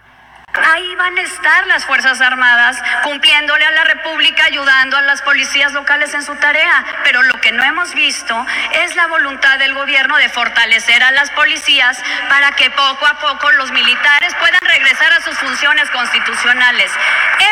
Ahí 0.52 0.94
van 0.96 1.16
a 1.16 1.22
estar 1.22 1.66
las 1.68 1.84
Fuerzas 1.84 2.20
Armadas 2.20 2.76
cumpliéndole 3.04 3.64
a 3.64 3.70
la 3.70 3.84
República, 3.84 4.44
ayudando 4.44 4.96
a 4.96 5.02
las 5.02 5.22
policías 5.22 5.72
locales 5.72 6.12
en 6.12 6.22
su 6.22 6.34
tarea. 6.36 6.84
Pero 7.04 7.22
lo 7.22 7.40
que 7.40 7.52
no 7.52 7.62
hemos 7.62 7.94
visto 7.94 8.46
es 8.72 8.96
la 8.96 9.06
voluntad 9.06 9.58
del 9.58 9.74
gobierno 9.74 10.16
de 10.16 10.28
fortalecer 10.28 11.02
a 11.04 11.12
las 11.12 11.30
policías 11.30 12.02
para 12.28 12.52
que 12.52 12.70
poco 12.70 13.06
a 13.06 13.20
poco 13.20 13.52
los 13.52 13.70
militares 13.70 14.34
puedan 14.34 14.60
regresar 14.62 15.12
a 15.12 15.22
sus 15.22 15.38
funciones 15.38 15.88
constitucionales. 15.90 16.90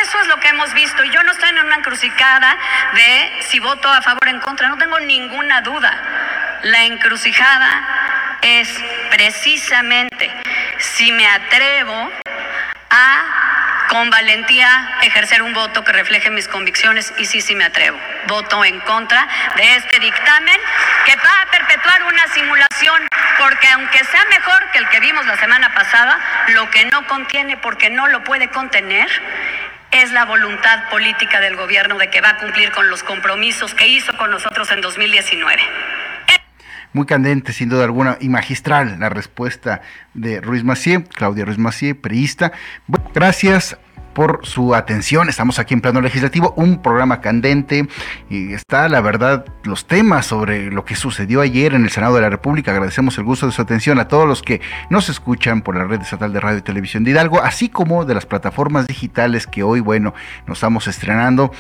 Eso 0.02 0.20
es 0.20 0.26
lo 0.26 0.40
que 0.40 0.48
hemos 0.48 0.74
visto. 0.74 1.04
Y 1.04 1.10
yo 1.10 1.22
no 1.22 1.32
estoy 1.32 1.50
en 1.50 1.60
una 1.60 1.76
encrucijada 1.76 2.56
de 2.94 3.42
si 3.48 3.60
voto 3.60 3.88
a 3.88 4.02
favor 4.02 4.26
o 4.26 4.30
en 4.30 4.40
contra. 4.40 4.68
No 4.68 4.76
tengo 4.76 4.98
ninguna 5.00 5.60
duda. 5.62 5.96
La 6.62 6.82
encrucijada 6.82 8.38
es 8.42 8.68
precisamente 9.10 10.32
si 10.78 11.12
me 11.12 11.28
atrevo 11.28 12.10
a 12.98 13.84
con 13.88 14.10
valentía 14.10 14.96
ejercer 15.02 15.40
un 15.40 15.54
voto 15.54 15.82
que 15.82 15.92
refleje 15.92 16.30
mis 16.30 16.46
convicciones 16.46 17.12
y 17.16 17.24
sí, 17.24 17.40
sí 17.40 17.54
me 17.54 17.64
atrevo. 17.64 17.98
Voto 18.26 18.64
en 18.64 18.80
contra 18.80 19.26
de 19.56 19.76
este 19.76 19.98
dictamen 19.98 20.56
que 21.06 21.16
va 21.16 21.42
a 21.42 21.50
perpetuar 21.50 22.02
una 22.02 22.26
simulación 22.28 23.08
porque 23.38 23.68
aunque 23.68 24.04
sea 24.04 24.24
mejor 24.26 24.70
que 24.72 24.78
el 24.78 24.88
que 24.90 25.00
vimos 25.00 25.24
la 25.26 25.38
semana 25.38 25.74
pasada, 25.74 26.18
lo 26.48 26.70
que 26.70 26.84
no 26.86 27.06
contiene 27.06 27.56
porque 27.56 27.88
no 27.88 28.08
lo 28.08 28.24
puede 28.24 28.50
contener 28.50 29.08
es 29.90 30.12
la 30.12 30.26
voluntad 30.26 30.90
política 30.90 31.40
del 31.40 31.56
gobierno 31.56 31.96
de 31.96 32.10
que 32.10 32.20
va 32.20 32.30
a 32.30 32.36
cumplir 32.36 32.70
con 32.72 32.90
los 32.90 33.02
compromisos 33.02 33.74
que 33.74 33.86
hizo 33.86 34.14
con 34.18 34.30
nosotros 34.30 34.70
en 34.70 34.82
2019 34.82 35.87
muy 36.98 37.06
candente, 37.06 37.52
sin 37.52 37.68
duda 37.68 37.84
alguna, 37.84 38.18
y 38.20 38.28
magistral 38.28 38.98
la 38.98 39.08
respuesta 39.08 39.80
de 40.14 40.40
Ruiz 40.40 40.64
Macié, 40.64 41.04
Claudia 41.04 41.44
Ruiz 41.44 41.58
Macié, 41.58 41.94
priista. 41.94 42.52
gracias 43.14 43.78
por 44.18 44.40
su 44.42 44.74
atención. 44.74 45.28
Estamos 45.28 45.60
aquí 45.60 45.74
en 45.74 45.80
Plano 45.80 46.00
Legislativo, 46.00 46.52
un 46.56 46.82
programa 46.82 47.20
candente 47.20 47.86
y 48.28 48.52
está, 48.52 48.88
la 48.88 49.00
verdad, 49.00 49.44
los 49.62 49.86
temas 49.86 50.26
sobre 50.26 50.72
lo 50.72 50.84
que 50.84 50.96
sucedió 50.96 51.40
ayer 51.40 51.72
en 51.72 51.84
el 51.84 51.90
Senado 51.90 52.16
de 52.16 52.22
la 52.22 52.28
República. 52.28 52.72
Agradecemos 52.72 53.16
el 53.18 53.22
gusto 53.22 53.46
de 53.46 53.52
su 53.52 53.62
atención 53.62 54.00
a 54.00 54.08
todos 54.08 54.26
los 54.26 54.42
que 54.42 54.60
nos 54.90 55.08
escuchan 55.08 55.62
por 55.62 55.76
la 55.76 55.84
red 55.84 56.00
estatal 56.00 56.32
de 56.32 56.40
radio 56.40 56.58
y 56.58 56.62
televisión 56.62 57.04
de 57.04 57.12
Hidalgo, 57.12 57.40
así 57.40 57.68
como 57.68 58.04
de 58.04 58.14
las 58.14 58.26
plataformas 58.26 58.88
digitales 58.88 59.46
que 59.46 59.62
hoy, 59.62 59.78
bueno, 59.78 60.14
nos 60.48 60.58
estamos 60.58 60.88
estrenando. 60.88 61.52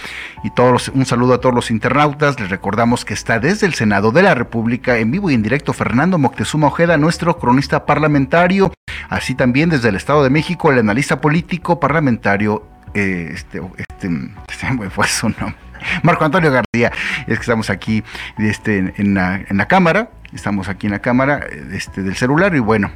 Y 0.42 0.50
todos 0.50 0.88
un 0.88 1.06
saludo 1.06 1.34
a 1.34 1.40
todos 1.40 1.54
los 1.54 1.70
internautas. 1.70 2.40
Les 2.40 2.50
recordamos 2.50 3.04
que 3.04 3.14
está 3.14 3.38
desde 3.38 3.68
el 3.68 3.74
Senado 3.74 4.10
de 4.10 4.22
la 4.24 4.34
República 4.34 4.98
en 4.98 5.12
vivo 5.12 5.30
y 5.30 5.34
en 5.34 5.44
directo 5.44 5.72
Fernando 5.72 6.18
Moctezuma 6.18 6.66
Ojeda, 6.66 6.96
nuestro 6.96 7.38
cronista 7.38 7.86
parlamentario. 7.86 8.72
Así 9.08 9.34
también 9.34 9.70
desde 9.70 9.88
el 9.88 9.96
Estado 9.96 10.22
de 10.22 10.30
México, 10.30 10.70
el 10.70 10.78
analista 10.78 11.20
político 11.20 11.80
parlamentario, 11.80 12.47
eh, 12.94 13.30
este, 13.32 13.60
este, 13.76 14.08
fue 14.90 15.06
su 15.06 15.28
nombre. 15.28 15.54
Marco 16.02 16.24
Antonio 16.24 16.50
García, 16.50 16.90
es 17.26 17.38
que 17.38 17.40
estamos 17.40 17.70
aquí 17.70 18.02
este, 18.38 18.92
en, 18.96 19.14
la, 19.14 19.66
cámara, 19.66 20.08
estamos 20.32 20.68
aquí 20.68 20.86
en 20.86 20.92
la 20.92 20.98
cámara 20.98 21.40
este, 21.72 22.02
del 22.02 22.16
celular 22.16 22.54
y 22.54 22.58
bueno. 22.58 22.90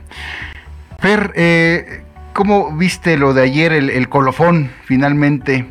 Fer, 0.98 1.32
eh, 1.34 2.04
¿cómo 2.32 2.76
viste 2.76 3.16
lo 3.16 3.34
de 3.34 3.42
ayer, 3.42 3.72
el, 3.72 3.90
el 3.90 4.08
colofón 4.08 4.70
finalmente? 4.84 5.66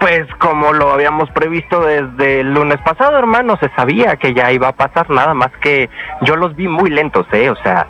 Pues 0.00 0.26
como 0.38 0.72
lo 0.72 0.92
habíamos 0.92 1.30
previsto 1.30 1.84
desde 1.84 2.40
el 2.40 2.54
lunes 2.54 2.78
pasado, 2.80 3.18
hermano, 3.18 3.58
se 3.60 3.68
sabía 3.76 4.16
que 4.16 4.32
ya 4.32 4.50
iba 4.50 4.68
a 4.68 4.72
pasar, 4.72 5.10
nada 5.10 5.34
más 5.34 5.50
que 5.60 5.90
yo 6.22 6.36
los 6.36 6.56
vi 6.56 6.68
muy 6.68 6.88
lentos, 6.88 7.26
¿eh? 7.32 7.50
O 7.50 7.56
sea, 7.56 7.86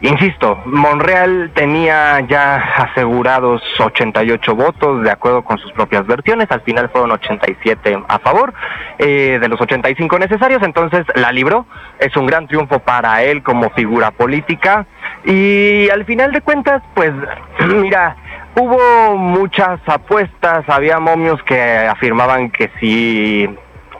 Insisto, 0.00 0.60
Monreal 0.66 1.50
tenía 1.54 2.20
ya 2.20 2.56
asegurados 2.56 3.62
88 3.78 4.54
votos 4.54 5.02
de 5.02 5.10
acuerdo 5.10 5.42
con 5.42 5.58
sus 5.58 5.72
propias 5.72 6.06
versiones, 6.06 6.50
al 6.50 6.60
final 6.62 6.88
fueron 6.90 7.12
87 7.12 8.02
a 8.08 8.18
favor 8.18 8.52
eh, 8.98 9.38
de 9.40 9.48
los 9.48 9.60
85 9.60 10.18
necesarios, 10.18 10.62
entonces 10.62 11.04
la 11.14 11.32
libró, 11.32 11.66
es 11.98 12.16
un 12.16 12.26
gran 12.26 12.46
triunfo 12.46 12.78
para 12.80 13.22
él 13.22 13.42
como 13.42 13.70
figura 13.70 14.10
política. 14.10 14.86
Y 15.24 15.88
al 15.90 16.04
final 16.04 16.32
de 16.32 16.40
cuentas, 16.40 16.82
pues 16.94 17.12
mira, 17.66 18.16
hubo 18.54 19.16
muchas 19.16 19.80
apuestas, 19.86 20.68
había 20.68 20.98
momios 20.98 21.42
que 21.42 21.60
afirmaban 21.60 22.50
que 22.50 22.70
si 22.80 23.48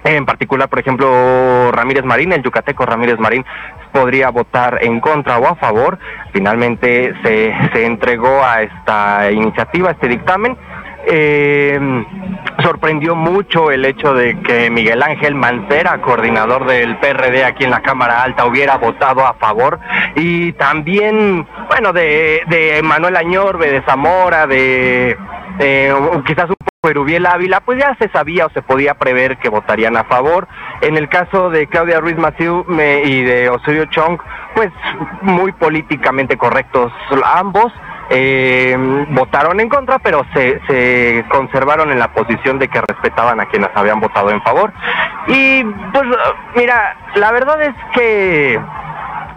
en 0.06 0.25
particular, 0.25 0.68
por 0.68 0.78
ejemplo, 0.78 1.72
Ramírez 1.72 2.04
Marín, 2.04 2.32
el 2.32 2.42
yucateco 2.42 2.86
Ramírez 2.86 3.18
Marín, 3.18 3.44
podría 3.92 4.30
votar 4.30 4.78
en 4.82 5.00
contra 5.00 5.38
o 5.38 5.46
a 5.46 5.56
favor. 5.56 5.98
Finalmente 6.32 7.14
se, 7.22 7.52
se 7.72 7.84
entregó 7.84 8.42
a 8.42 8.62
esta 8.62 9.30
iniciativa, 9.30 9.88
a 9.88 9.92
este 9.92 10.08
dictamen. 10.08 10.56
Eh, 11.08 11.78
sorprendió 12.62 13.14
mucho 13.14 13.70
el 13.70 13.84
hecho 13.84 14.12
de 14.12 14.40
que 14.40 14.70
Miguel 14.70 15.02
Ángel 15.02 15.36
Mancera, 15.36 16.00
coordinador 16.00 16.66
del 16.66 16.96
PRD 16.98 17.44
aquí 17.44 17.64
en 17.64 17.70
la 17.70 17.80
Cámara 17.80 18.22
Alta, 18.22 18.44
hubiera 18.44 18.76
votado 18.76 19.25
a 19.25 19.34
favor. 19.34 19.78
Y 20.16 20.52
también, 20.54 21.46
bueno, 21.68 21.92
de, 21.92 22.42
de 22.48 22.80
Manuel 22.82 23.16
Añorbe, 23.16 23.70
de 23.70 23.82
Zamora, 23.82 24.46
de 24.46 25.16
eh, 25.58 25.94
quizás 26.26 26.50
un 26.50 26.65
poco 26.80 26.90
Erubiel 26.90 27.26
Ávila, 27.26 27.61
pues 27.61 27.78
ya 27.78 27.97
se 27.99 28.09
sabía 28.11 28.47
o 28.47 28.50
se 28.50 28.62
podía 28.62 28.95
prever 28.95 29.38
que 29.38 29.49
votarían 29.49 29.97
a 29.97 30.04
favor. 30.04 30.49
En 30.80 30.97
el 30.97 31.09
caso 31.09 31.50
de 31.50 31.66
Claudia 31.66 32.00
Ruiz 32.00 32.16
Maciú 32.16 32.64
y 33.04 33.23
de 33.23 33.49
Osorio 33.49 33.87
Chong, 33.87 34.18
pues 34.54 34.71
muy 35.23 35.52
políticamente 35.52 36.37
correctos 36.37 36.92
ambos. 37.25 37.73
Eh, 38.09 38.76
votaron 39.11 39.59
en 39.59 39.68
contra, 39.68 39.99
pero 39.99 40.25
se, 40.33 40.61
se 40.68 41.25
conservaron 41.28 41.90
en 41.90 41.99
la 41.99 42.12
posición 42.12 42.56
de 42.59 42.68
que 42.68 42.80
respetaban 42.80 43.40
a 43.40 43.47
quienes 43.47 43.71
habían 43.75 43.99
votado 43.99 44.30
en 44.30 44.40
favor. 44.42 44.73
Y 45.26 45.64
pues 45.64 46.04
mira, 46.54 46.97
la 47.16 47.33
verdad 47.33 47.61
es 47.62 47.75
que 47.95 48.61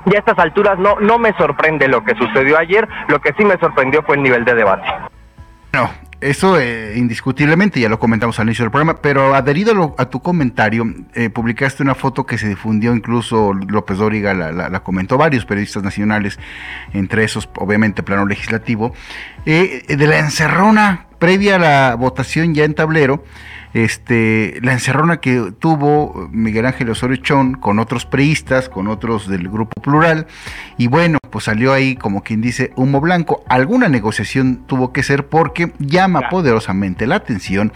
ya 0.05 0.17
a 0.17 0.19
estas 0.19 0.37
alturas 0.37 0.77
no, 0.77 0.97
no 0.99 1.17
me 1.17 1.33
sorprende 1.33 1.87
lo 1.87 2.03
que 2.03 2.15
sucedió 2.15 2.59
ayer, 2.59 2.87
lo 3.07 3.19
que 3.19 3.33
sí 3.37 3.43
me 3.43 3.57
sorprendió 3.57 4.03
fue 4.03 4.17
el 4.17 4.23
nivel 4.23 4.45
de 4.45 4.53
debate. 4.53 4.87
No, 5.73 5.89
eso 6.21 6.59
eh, 6.59 6.93
indiscutiblemente, 6.97 7.79
ya 7.79 7.89
lo 7.89 7.99
comentamos 7.99 8.39
al 8.39 8.47
inicio 8.47 8.63
del 8.63 8.71
programa, 8.71 9.01
pero 9.01 9.35
adherido 9.35 9.95
a, 9.97 10.05
tu 10.05 10.21
comentario, 10.21 10.85
eh, 11.13 11.29
publicaste 11.29 11.83
una 11.83 11.95
foto 11.95 12.25
que 12.25 12.37
se 12.37 12.47
difundió, 12.47 12.93
incluso 12.93 13.53
López 13.53 13.97
Dóriga 13.97 14.33
la, 14.33 14.51
la, 14.51 14.79
comentó 14.83 15.17
varios 15.17 15.45
periodistas 15.45 15.83
nacionales, 15.83 16.39
entre 16.93 17.23
esos 17.23 17.49
obviamente 17.57 18.03
plano 18.03 18.25
legislativo, 18.25 18.93
eh, 19.45 19.83
de 19.87 20.07
la 20.07 20.19
encerrona 20.19 21.08
previa 21.19 21.55
a 21.55 21.59
la 21.59 21.95
votación 21.95 22.55
ya 22.55 22.63
en 22.63 22.73
tablero, 22.73 23.23
este, 23.73 24.57
la 24.61 24.73
encerrona 24.73 25.17
que 25.17 25.53
tuvo 25.59 26.27
Miguel 26.31 26.65
Ángel 26.65 26.89
Osorio 26.89 27.17
Chón 27.17 27.53
con 27.53 27.77
otros 27.77 28.05
priistas, 28.05 28.67
con 28.67 28.87
otros 28.87 29.27
del 29.27 29.47
grupo 29.47 29.79
plural, 29.81 30.25
y 30.77 30.87
bueno, 30.87 31.19
pues 31.29 31.45
salió 31.45 31.73
ahí 31.73 31.95
como 31.95 32.23
quien 32.23 32.41
dice 32.41 32.71
humo 32.75 32.99
blanco. 33.01 33.43
Alguna 33.47 33.87
negociación 33.89 34.63
tuvo 34.65 34.91
que 34.91 35.03
ser 35.03 35.27
porque 35.27 35.71
llama 35.77 36.29
poderosamente 36.29 37.05
la 37.05 37.15
atención 37.15 37.71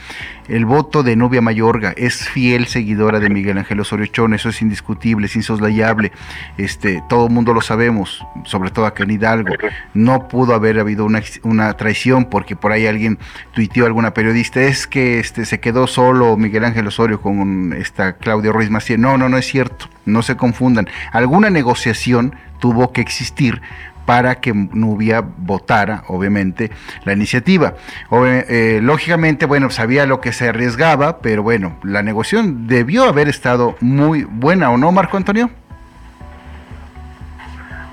el 0.48 0.66
voto 0.66 1.04
de 1.04 1.16
Nubia 1.16 1.42
Mayorga. 1.42 1.94
Es 1.96 2.28
fiel 2.28 2.68
seguidora 2.68 3.20
de 3.20 3.30
Miguel 3.30 3.58
Ángel 3.58 3.80
Osorio 3.80 4.08
Chón, 4.08 4.34
eso 4.34 4.50
es 4.50 4.62
indiscutible, 4.62 5.28
es 5.28 5.36
insoslayable. 5.36 6.12
Este, 6.58 7.04
todo 7.08 7.28
el 7.28 7.34
mundo 7.34 7.54
lo 7.54 7.62
sabemos, 7.62 8.26
sobre 8.46 8.72
todo 8.72 8.86
acá 8.86 9.04
en 9.04 9.12
Hidalgo. 9.12 9.54
No 9.94 10.28
pudo 10.28 10.56
haber 10.56 10.80
habido 10.80 11.06
una, 11.06 11.22
una 11.44 11.74
traición 11.78 12.26
porque 12.26 12.56
por 12.56 12.72
ahí 12.72 12.88
alguien 12.88 13.20
tuiteó 13.54 13.86
alguna 13.86 14.14
periodista, 14.14 14.62
es 14.62 14.88
que 14.88 15.20
este 15.20 15.46
se 15.46 15.60
quedó 15.60 15.88
solo 15.88 16.38
Miguel 16.38 16.66
Ángel 16.66 16.88
Osorio 16.88 17.22
con 17.22 17.74
esta 17.74 18.14
Claudio 18.14 18.54
Ruiz 18.54 18.70
Maciel. 18.70 19.02
No, 19.02 19.18
no, 19.18 19.30
no 19.30 19.38
es 19.38 19.46
cierto. 19.46 19.88
No 20.06 20.22
se 20.22 20.36
confundan. 20.36 20.88
Alguna 21.12 21.50
negociación 21.50 22.36
tuvo 22.60 22.92
que 22.92 23.02
existir 23.02 23.62
para 24.06 24.36
que 24.36 24.54
Nubia 24.54 25.22
votara, 25.22 26.04
obviamente, 26.08 26.72
la 27.06 27.14
iniciativa. 27.14 27.76
Eh, 28.12 28.80
lógicamente, 28.82 29.46
bueno, 29.46 29.70
sabía 29.70 30.06
lo 30.06 30.20
que 30.20 30.34
se 30.34 30.50
arriesgaba, 30.50 31.20
pero 31.20 31.44
bueno, 31.44 31.78
la 31.84 32.04
negociación 32.04 32.68
debió 32.68 33.06
haber 33.06 33.30
estado 33.30 33.76
muy 33.80 34.24
buena, 34.24 34.72
¿o 34.72 34.78
no, 34.78 34.92
Marco 34.92 35.18
Antonio? 35.18 35.50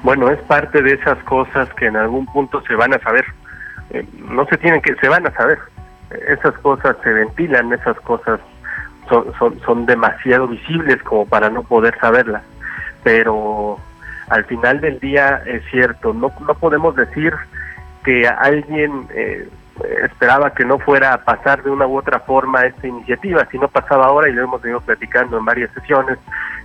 Bueno, 0.02 0.30
es 0.30 0.40
parte 0.42 0.82
de 0.82 0.94
esas 0.94 1.18
cosas 1.24 1.68
que 1.74 1.86
en 1.86 1.96
algún 1.96 2.26
punto 2.26 2.62
se 2.66 2.74
van 2.74 2.94
a 2.94 2.98
saber. 3.00 3.24
Eh, 3.90 4.06
no 4.28 4.46
se 4.46 4.56
tienen 4.58 4.80
que, 4.80 4.94
se 4.96 5.08
van 5.08 5.26
a 5.26 5.32
saber 5.32 5.58
esas 6.28 6.54
cosas 6.58 6.96
se 7.02 7.12
ventilan, 7.12 7.72
esas 7.72 7.98
cosas 8.00 8.40
son, 9.08 9.32
son, 9.38 9.60
son 9.60 9.86
demasiado 9.86 10.48
visibles 10.48 11.02
como 11.02 11.26
para 11.26 11.50
no 11.50 11.62
poder 11.62 11.96
saberlas. 12.00 12.42
Pero 13.02 13.78
al 14.28 14.44
final 14.44 14.80
del 14.80 14.98
día 15.00 15.42
es 15.46 15.62
cierto, 15.70 16.12
no, 16.12 16.32
no 16.46 16.54
podemos 16.54 16.96
decir 16.96 17.34
que 18.04 18.26
alguien 18.26 19.06
eh, 19.14 19.48
esperaba 20.04 20.54
que 20.54 20.64
no 20.64 20.78
fuera 20.78 21.14
a 21.14 21.24
pasar 21.24 21.62
de 21.62 21.70
una 21.70 21.86
u 21.86 21.98
otra 21.98 22.20
forma 22.20 22.66
esta 22.66 22.86
iniciativa, 22.86 23.46
si 23.50 23.58
no 23.58 23.68
pasaba 23.68 24.06
ahora, 24.06 24.28
y 24.28 24.32
lo 24.32 24.44
hemos 24.44 24.62
venido 24.62 24.80
platicando 24.80 25.38
en 25.38 25.44
varias 25.44 25.70
sesiones, 25.72 26.18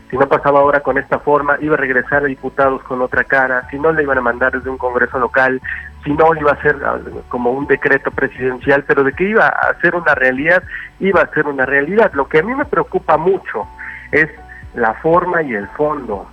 si 0.10 0.18
no 0.18 0.28
pasaba 0.28 0.60
ahora 0.60 0.82
con 0.82 0.98
esta 0.98 1.20
forma, 1.20 1.58
iba 1.62 1.76
a 1.76 1.80
regresar 1.80 2.24
a 2.24 2.28
diputados 2.28 2.84
con 2.84 3.02
otra 3.02 3.24
cara, 3.24 3.68
si 3.70 3.80
no 3.80 3.92
le 3.92 4.04
iban 4.04 4.18
a 4.18 4.22
mandar 4.22 4.52
desde 4.52 4.70
un 4.70 4.78
Congreso 4.78 5.18
local, 5.18 5.62
si 6.04 6.14
no 6.14 6.36
iba 6.36 6.52
a 6.52 6.62
ser 6.62 6.78
ah, 6.86 7.00
como 7.30 7.52
un 7.52 7.66
decreto 7.66 8.12
presidencial, 8.12 8.84
pero 8.84 9.04
de 9.04 9.14
que 9.14 9.30
iba 9.30 9.48
a 9.48 9.74
ser 9.82 9.96
una 9.96 10.14
realidad, 10.14 10.64
iba 11.00 11.22
a 11.22 11.34
ser 11.34 11.48
una 11.48 11.66
realidad. 11.66 12.12
Lo 12.14 12.28
que 12.28 12.40
a 12.40 12.44
mí 12.44 12.54
me 12.54 12.66
preocupa 12.66 13.18
mucho 13.18 13.68
es 14.12 14.30
la 14.76 14.94
forma 14.96 15.42
y 15.42 15.54
el 15.54 15.68
fondo. 15.70 16.28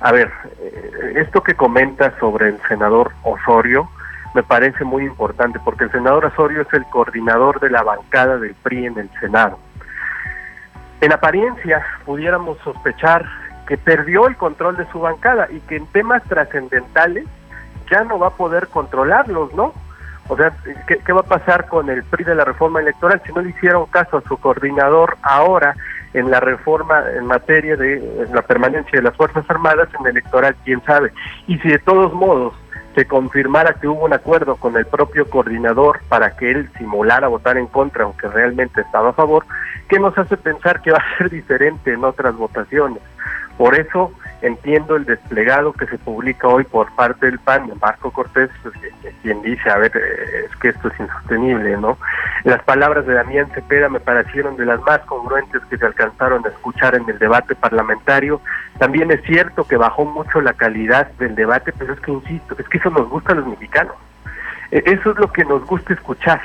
A 0.00 0.12
ver, 0.12 0.30
eh, 0.60 1.14
esto 1.16 1.42
que 1.42 1.54
comenta 1.54 2.16
sobre 2.20 2.48
el 2.48 2.60
senador 2.68 3.12
Osorio 3.24 3.88
me 4.34 4.44
parece 4.44 4.84
muy 4.84 5.04
importante, 5.04 5.58
porque 5.64 5.84
el 5.84 5.90
senador 5.90 6.26
Osorio 6.26 6.62
es 6.62 6.72
el 6.72 6.84
coordinador 6.84 7.58
de 7.58 7.70
la 7.70 7.82
bancada 7.82 8.38
del 8.38 8.54
PRI 8.54 8.86
en 8.86 8.98
el 8.98 9.10
Senado. 9.18 9.58
En 11.00 11.12
apariencia, 11.12 11.84
pudiéramos 12.04 12.58
sospechar 12.58 13.24
que 13.66 13.76
perdió 13.76 14.26
el 14.26 14.36
control 14.36 14.76
de 14.76 14.90
su 14.90 15.00
bancada 15.00 15.46
y 15.50 15.60
que 15.60 15.76
en 15.76 15.86
temas 15.86 16.22
trascendentales 16.24 17.26
ya 17.90 18.02
no 18.04 18.18
va 18.18 18.28
a 18.28 18.36
poder 18.36 18.68
controlarlos, 18.68 19.52
¿no? 19.54 19.72
O 20.28 20.36
sea, 20.36 20.52
¿qué, 20.86 21.12
va 21.12 21.20
a 21.20 21.24
pasar 21.24 21.68
con 21.68 21.88
el 21.88 22.02
PRI 22.04 22.24
de 22.24 22.34
la 22.34 22.44
reforma 22.44 22.80
electoral 22.80 23.22
si 23.24 23.32
no 23.32 23.40
le 23.40 23.50
hicieron 23.50 23.86
caso 23.86 24.18
a 24.18 24.22
su 24.22 24.36
coordinador 24.36 25.16
ahora 25.22 25.74
en 26.12 26.30
la 26.30 26.40
reforma 26.40 27.02
en 27.16 27.26
materia 27.26 27.76
de 27.76 28.28
la 28.32 28.42
permanencia 28.42 28.98
de 28.98 29.02
las 29.02 29.16
Fuerzas 29.16 29.44
Armadas 29.48 29.88
en 29.98 30.06
electoral, 30.06 30.54
quién 30.64 30.82
sabe? 30.84 31.12
Y 31.46 31.58
si 31.58 31.68
de 31.68 31.78
todos 31.78 32.12
modos 32.12 32.54
se 32.98 33.06
confirmara 33.06 33.74
que 33.74 33.86
hubo 33.86 34.06
un 34.06 34.12
acuerdo 34.12 34.56
con 34.56 34.76
el 34.76 34.84
propio 34.84 35.30
coordinador 35.30 36.00
para 36.08 36.34
que 36.34 36.50
él 36.50 36.68
simulara 36.76 37.28
votar 37.28 37.56
en 37.56 37.68
contra, 37.68 38.02
aunque 38.02 38.26
realmente 38.26 38.80
estaba 38.80 39.10
a 39.10 39.12
favor, 39.12 39.46
¿qué 39.88 40.00
nos 40.00 40.18
hace 40.18 40.36
pensar 40.36 40.82
que 40.82 40.90
va 40.90 40.98
a 40.98 41.16
ser 41.16 41.30
diferente 41.30 41.92
en 41.92 42.02
otras 42.02 42.34
votaciones? 42.34 43.00
Por 43.56 43.76
eso 43.78 44.10
entiendo 44.42 44.96
el 44.96 45.04
desplegado 45.04 45.72
que 45.72 45.86
se 45.86 45.98
publica 45.98 46.46
hoy 46.48 46.64
por 46.64 46.94
parte 46.94 47.26
del 47.26 47.38
PAN 47.38 47.66
de 47.66 47.74
Marco 47.74 48.10
Cortés, 48.10 48.50
pues, 48.62 48.74
quien 49.22 49.42
dice, 49.42 49.68
a 49.68 49.78
ver, 49.78 49.92
eh, 49.96 50.46
es 50.48 50.56
que 50.56 50.68
esto 50.68 50.88
es 50.88 51.00
insostenible, 51.00 51.76
¿no? 51.76 51.98
Las 52.44 52.62
palabras 52.62 53.06
de 53.06 53.14
Damián 53.14 53.50
Cepeda 53.52 53.88
me 53.88 54.00
parecieron 54.00 54.56
de 54.56 54.66
las 54.66 54.80
más 54.82 55.00
congruentes 55.00 55.62
que 55.68 55.76
se 55.76 55.86
alcanzaron 55.86 56.44
a 56.46 56.50
escuchar 56.50 56.94
en 56.94 57.08
el 57.08 57.18
debate 57.18 57.54
parlamentario. 57.54 58.40
También 58.78 59.10
es 59.10 59.22
cierto 59.22 59.64
que 59.64 59.76
bajó 59.76 60.04
mucho 60.04 60.40
la 60.40 60.52
calidad 60.52 61.10
del 61.18 61.34
debate, 61.34 61.72
pero 61.76 61.94
es 61.94 62.00
que, 62.00 62.12
insisto, 62.12 62.56
es 62.58 62.68
que 62.68 62.78
eso 62.78 62.90
nos 62.90 63.08
gusta 63.08 63.32
a 63.32 63.36
los 63.36 63.46
mexicanos. 63.46 63.94
E, 64.70 64.82
eso 64.86 65.10
es 65.10 65.18
lo 65.18 65.32
que 65.32 65.44
nos 65.44 65.64
gusta 65.66 65.94
escuchar 65.94 66.40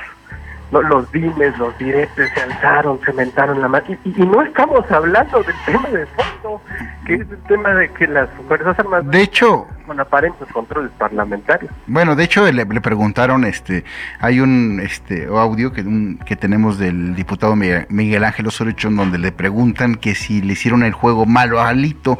los 0.70 1.10
dimes, 1.12 1.56
los 1.58 1.76
diretes 1.78 2.30
se 2.34 2.40
alzaron, 2.40 2.98
cementaron 3.04 3.60
la 3.60 3.68
mano. 3.68 3.84
Y, 4.04 4.10
no 4.20 4.42
estamos 4.42 4.90
hablando 4.90 5.42
del 5.42 5.54
tema 5.66 5.88
de 5.88 6.06
fondo, 6.06 6.60
que 7.06 7.14
es 7.14 7.20
el 7.20 7.42
tema 7.48 7.70
de 7.74 7.92
que 7.92 8.06
las 8.06 8.28
Fuerzas 8.48 8.78
Armadas... 8.78 9.10
De 9.10 9.22
hecho... 9.22 9.66
Con 9.86 10.00
aparentes 10.00 10.48
controles 10.50 10.90
parlamentarios. 10.96 11.70
Bueno, 11.86 12.16
de 12.16 12.24
hecho 12.24 12.50
le, 12.50 12.64
preguntaron, 12.64 13.44
este, 13.44 13.84
hay 14.18 14.40
un 14.40 14.80
este 14.82 15.26
audio 15.26 15.74
que, 15.74 15.84
que 16.24 16.36
tenemos 16.36 16.78
del 16.78 17.14
diputado 17.14 17.54
Miguel 17.54 18.24
Ángel 18.24 18.46
Osorio 18.46 18.74
donde 18.90 19.18
le 19.18 19.30
preguntan 19.30 19.96
que 19.96 20.14
si 20.14 20.40
le 20.40 20.54
hicieron 20.54 20.82
el 20.82 20.92
juego 20.92 21.26
malo 21.26 21.60
a 21.60 21.68
Alito. 21.68 22.18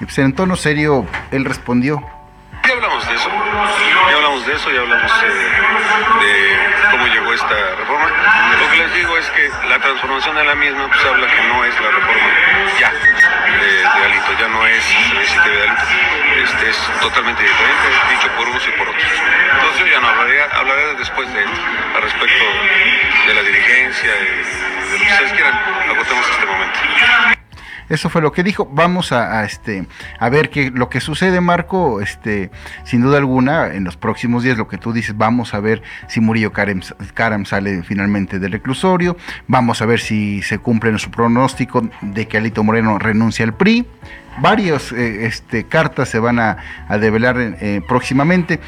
Y 0.00 0.04
pues 0.04 0.18
en 0.18 0.34
tono 0.34 0.56
serio, 0.56 1.06
él 1.30 1.44
respondió. 1.44 2.02
Ya 2.66 2.72
hablamos 2.72 3.08
de 3.08 3.14
eso, 3.14 3.28
ya 3.30 4.16
hablamos 4.16 4.46
de 4.46 4.52
eso, 4.52 4.70
ya 4.72 4.80
hablamos 4.80 5.12
eh, 5.22 5.26
de 6.20 6.65
esta 7.36 7.74
reforma. 7.76 8.08
Lo 8.60 8.70
que 8.70 8.76
les 8.78 8.94
digo 8.94 9.18
es 9.18 9.28
que 9.30 9.50
la 9.68 9.78
transformación 9.78 10.36
de 10.36 10.44
la 10.44 10.54
misma 10.54 10.88
pues 10.88 11.04
habla 11.04 11.26
que 11.26 11.42
no 11.48 11.64
es 11.64 11.74
la 11.80 11.90
reforma 11.90 12.28
ya 12.80 12.90
de, 12.90 13.86
Alito, 14.04 14.32
ya 14.38 14.48
no 14.48 14.66
es 14.66 14.84
el 15.44 15.52
de 15.52 15.62
Alito, 15.62 15.82
este, 16.42 16.70
es 16.70 17.00
totalmente 17.00 17.42
diferente, 17.42 17.88
dicho 18.10 18.28
por 18.36 18.48
unos 18.48 18.66
y 18.66 18.70
por 18.72 18.88
otros. 18.88 19.12
Entonces 19.52 19.80
yo 19.80 19.86
ya 19.86 20.00
no 20.00 20.08
hablaré, 20.08 20.42
hablaré 20.42 20.94
después 20.94 21.32
de 21.32 21.44
al 21.44 22.02
respecto 22.02 22.44
de 23.26 23.34
la 23.34 23.42
dirigencia 23.42 24.10
y 24.16 24.92
de 24.92 24.98
lo 24.98 25.04
que 25.04 25.12
ustedes 25.12 25.32
quieran, 25.32 25.54
agotemos 25.90 26.30
este 26.30 26.46
momento. 26.46 27.35
Eso 27.88 28.08
fue 28.08 28.22
lo 28.22 28.32
que 28.32 28.42
dijo. 28.42 28.68
Vamos 28.72 29.12
a, 29.12 29.44
este 29.44 29.86
a 30.18 30.28
ver 30.28 30.50
qué 30.50 30.70
lo 30.70 30.88
que 30.88 31.00
sucede, 31.00 31.40
Marco. 31.40 32.00
Este, 32.00 32.50
sin 32.84 33.02
duda 33.02 33.18
alguna, 33.18 33.74
en 33.74 33.84
los 33.84 33.96
próximos 33.96 34.42
días, 34.42 34.58
lo 34.58 34.68
que 34.68 34.78
tú 34.78 34.92
dices, 34.92 35.16
vamos 35.16 35.54
a 35.54 35.60
ver 35.60 35.82
si 36.08 36.20
Murillo 36.20 36.52
Karam, 36.52 37.44
sale 37.44 37.82
finalmente 37.82 38.38
del 38.38 38.52
reclusorio. 38.52 39.16
Vamos 39.46 39.82
a 39.82 39.86
ver 39.86 40.00
si 40.00 40.42
se 40.42 40.58
cumple 40.58 40.90
nuestro 40.90 41.10
pronóstico 41.10 41.88
de 42.00 42.26
que 42.26 42.38
Alito 42.38 42.64
Moreno 42.64 42.98
renuncia 42.98 43.44
al 43.44 43.54
PRI. 43.54 43.86
Varias 44.38 44.92
eh, 44.92 45.26
este, 45.26 45.64
cartas 45.64 46.10
se 46.10 46.18
van 46.18 46.38
a, 46.38 46.58
develar 47.00 47.36
eh, 47.38 47.80
próximamente. 47.86 48.60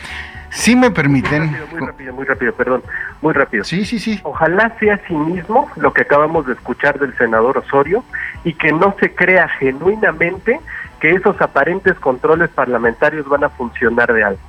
Si 0.50 0.74
me 0.74 0.90
permiten. 0.90 1.56
Muy 1.70 1.87
rápido, 1.87 2.14
muy 2.14 2.24
rápido, 2.24 2.52
perdón. 2.54 2.82
Muy 3.20 3.32
rápido. 3.32 3.64
Sí, 3.64 3.84
sí, 3.84 3.98
sí. 3.98 4.20
Ojalá 4.22 4.76
sea 4.78 5.00
sí 5.06 5.14
mismo 5.14 5.70
lo 5.76 5.92
que 5.92 6.02
acabamos 6.02 6.46
de 6.46 6.54
escuchar 6.54 6.98
del 6.98 7.16
senador 7.16 7.58
Osorio 7.58 8.04
y 8.44 8.54
que 8.54 8.72
no 8.72 8.94
se 9.00 9.14
crea 9.14 9.48
genuinamente 9.48 10.61
que 11.00 11.12
esos 11.12 11.40
aparentes 11.40 11.94
controles 11.98 12.50
parlamentarios 12.50 13.28
van 13.28 13.44
a 13.44 13.48
funcionar 13.50 14.12
de 14.12 14.24
algo. 14.24 14.40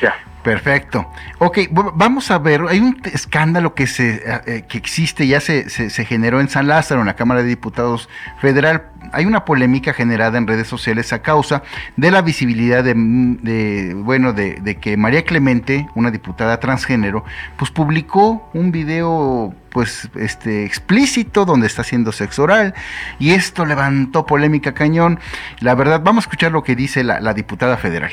Ya. 0.00 0.14
Perfecto. 0.42 1.06
Ok, 1.38 1.58
vamos 1.72 2.30
a 2.30 2.38
ver, 2.38 2.62
hay 2.66 2.80
un 2.80 2.98
escándalo 3.12 3.74
que 3.74 3.86
se 3.86 4.14
eh, 4.14 4.40
eh, 4.46 4.64
que 4.66 4.78
existe, 4.78 5.26
ya 5.26 5.38
se, 5.38 5.68
se, 5.68 6.04
generó 6.06 6.40
en 6.40 6.48
San 6.48 6.66
Lázaro, 6.66 7.00
en 7.00 7.06
la 7.06 7.14
Cámara 7.14 7.42
de 7.42 7.48
Diputados 7.48 8.08
Federal. 8.40 8.84
Hay 9.12 9.26
una 9.26 9.44
polémica 9.44 9.92
generada 9.92 10.38
en 10.38 10.46
redes 10.46 10.66
sociales 10.66 11.12
a 11.12 11.20
causa 11.20 11.62
de 11.96 12.10
la 12.10 12.22
visibilidad 12.22 12.82
de, 12.82 13.92
bueno, 13.96 14.32
de, 14.32 14.54
de, 14.62 14.76
que 14.76 14.96
María 14.96 15.24
Clemente, 15.24 15.86
una 15.94 16.10
diputada 16.10 16.58
transgénero, 16.58 17.22
pues 17.58 17.70
publicó 17.70 18.48
un 18.54 18.72
video 18.72 19.54
pues 19.70 20.08
este 20.14 20.64
explícito 20.64 21.44
donde 21.44 21.66
está 21.66 21.82
haciendo 21.82 22.12
sexo 22.12 22.44
oral 22.44 22.74
y 23.18 23.32
esto 23.32 23.66
levantó 23.66 24.24
polémica 24.24 24.72
cañón. 24.72 25.20
La 25.60 25.74
verdad, 25.74 26.00
vamos 26.02 26.24
a 26.24 26.26
escuchar 26.26 26.52
lo 26.52 26.62
que 26.62 26.76
dice 26.76 27.04
la, 27.04 27.20
la 27.20 27.34
diputada 27.34 27.76
federal 27.76 28.12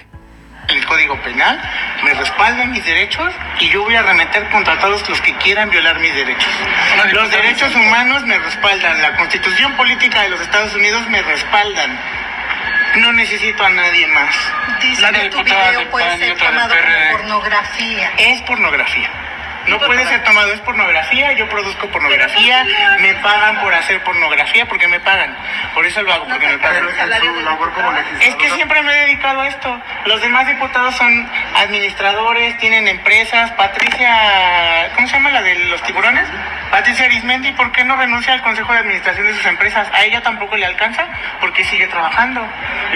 Código 1.08 1.24
Penal, 1.24 1.60
me 2.04 2.14
respaldan 2.14 2.72
mis 2.72 2.84
derechos 2.86 3.34
y 3.60 3.70
yo 3.70 3.84
voy 3.84 3.96
a 3.96 4.04
remeter 4.04 4.50
contra 4.50 4.78
todos 4.80 5.08
los 5.08 5.22
que 5.22 5.34
quieran 5.38 5.70
violar 5.70 6.00
mis 6.00 6.14
derechos. 6.14 6.52
Los 7.14 7.32
derechos 7.32 7.74
humanos 7.76 8.24
me 8.24 8.38
respaldan, 8.38 9.02
la 9.02 9.16
Constitución 9.16 9.74
Política 9.78 10.24
de 10.24 10.30
los 10.30 10.42
Estados 10.42 10.74
Unidos 10.76 11.08
me 11.10 11.22
respaldan. 11.22 11.98
No 12.98 13.14
necesito 13.14 13.64
a 13.64 13.70
nadie 13.70 14.08
más. 14.08 14.36
Dice 14.82 15.02
la 15.02 15.12
que 15.14 15.30
tu 15.30 15.44
video 15.44 15.90
puede 15.90 16.18
ser 16.18 16.38
como 16.38 16.68
pornografía. 17.12 18.12
Es 18.18 18.42
pornografía. 18.42 19.10
No 19.68 19.80
puede 19.80 20.06
ser 20.08 20.24
tomado, 20.24 20.52
es 20.54 20.60
pornografía, 20.62 21.34
yo 21.34 21.48
produzco 21.50 21.88
pornografía, 21.88 22.66
me 23.00 23.14
pagan 23.16 23.60
por 23.62 23.74
hacer 23.74 24.02
pornografía 24.04 24.66
porque 24.68 24.88
me 24.88 25.00
pagan. 25.00 25.36
Por 25.74 25.86
eso 25.86 26.02
lo 26.02 26.14
hago, 26.14 26.28
porque 26.28 26.48
me 26.48 26.58
pagan. 26.58 26.86
Es 28.22 28.36
que 28.36 28.50
siempre 28.52 28.82
me 28.82 28.92
he 28.94 29.06
dedicado 29.06 29.42
a 29.42 29.48
esto. 29.48 29.82
Los 30.06 30.22
demás 30.22 30.48
diputados 30.48 30.96
son 30.96 31.30
administradores, 31.56 32.58
tienen 32.58 32.88
empresas. 32.88 33.52
Patricia, 33.52 34.92
¿cómo 34.96 35.08
se 35.08 35.14
llama 35.14 35.32
la 35.32 35.42
de 35.42 35.56
los 35.66 35.82
tiburones? 35.84 36.28
Patricia 36.72 37.06
Arismendi, 37.06 37.52
¿por 37.54 37.72
qué 37.72 37.84
no 37.84 37.96
renuncia 37.96 38.34
al 38.34 38.42
consejo 38.42 38.74
de 38.74 38.80
administración 38.80 39.26
de 39.28 39.34
sus 39.34 39.46
empresas? 39.46 39.88
A 39.94 40.04
ella 40.04 40.22
tampoco 40.22 40.58
le 40.58 40.66
alcanza 40.66 41.08
porque 41.40 41.64
sigue 41.66 41.88
trabajando. 41.88 42.46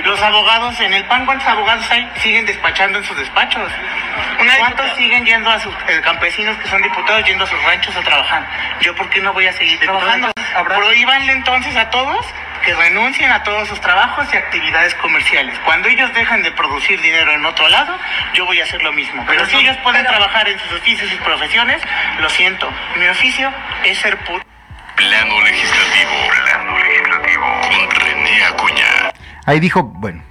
Los 0.04 0.22
abogados 0.22 0.80
en 0.82 0.94
el 0.94 1.04
PAN, 1.06 1.26
¿cuántos 1.26 1.48
abogados 1.48 1.90
hay? 1.90 2.10
Siguen 2.18 2.46
despachando 2.46 3.00
en 3.00 3.06
sus 3.06 3.18
despachos. 3.18 3.72
¿Cuántos 4.60 4.96
siguen 4.96 5.26
yendo 5.26 5.50
a 5.50 5.60
sus 5.60 5.74
eh, 5.88 6.02
campesinos 6.04 6.58
que 6.58 6.68
son 6.68 6.82
diputados 6.82 7.24
yendo 7.26 7.44
a 7.44 7.48
sus 7.48 7.62
ranchos 7.64 7.96
a 7.96 8.02
trabajar. 8.02 8.46
¿Yo 8.82 8.96
por 8.96 9.10
qué 9.10 9.22
no 9.22 9.34
voy 9.34 9.48
a 9.48 9.54
seguir 9.54 9.80
trabajando? 9.80 10.32
Prohíbanle 10.66 11.34
entonces 11.34 11.76
a 11.76 11.90
todos 11.90 12.26
que 12.64 12.74
renuncien 12.76 13.32
a 13.32 13.44
todos 13.44 13.68
sus 13.68 13.82
trabajos 13.82 14.28
y 14.34 14.38
actividades 14.38 14.94
comerciales. 14.96 15.58
Cuando 15.66 15.88
ellos 15.88 16.14
dejan 16.14 16.44
de 16.44 16.52
producir 16.52 17.02
dinero 17.02 17.34
en 17.34 17.46
otro 17.46 17.68
lado, 17.70 17.98
yo 18.34 18.46
voy 18.46 18.60
a 18.60 18.64
hacer 18.64 18.82
lo 18.84 18.92
mismo. 18.92 19.24
Pero, 19.28 19.46
si 19.48 19.58
ellos 19.58 19.78
pueden 19.78 20.06
trabajar 20.06 20.48
en 20.48 20.60
sus 20.60 20.74
oficios 20.74 21.12
y 21.12 21.16
profesiones, 21.18 21.82
lo 22.20 22.30
siento. 22.30 22.72
Mi 22.98 23.08
oficio 23.08 23.52
es 23.84 23.98
ser 23.98 24.18
puto. 24.20 24.46
Plano 24.96 25.42
legislativo. 25.42 26.12
Plano 26.12 26.34
legislativo. 26.34 26.51
Ahí 29.46 29.60
dijo, 29.60 29.84
bueno, 29.84 30.22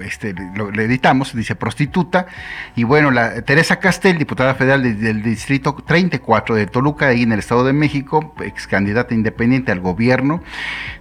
este, 0.00 0.34
lo, 0.54 0.70
le 0.70 0.84
editamos, 0.84 1.34
dice 1.34 1.54
prostituta. 1.54 2.26
Y 2.74 2.84
bueno, 2.84 3.10
la 3.10 3.42
Teresa 3.42 3.78
Castel, 3.78 4.18
diputada 4.18 4.54
federal 4.54 4.82
del 4.82 5.22
distrito 5.22 5.74
34 5.74 6.54
de 6.54 6.66
Toluca, 6.66 7.08
ahí 7.08 7.22
en 7.22 7.32
el 7.32 7.38
Estado 7.38 7.64
de 7.64 7.72
México, 7.72 8.34
ex 8.40 8.66
candidata 8.66 9.14
independiente 9.14 9.72
al 9.72 9.80
gobierno 9.80 10.42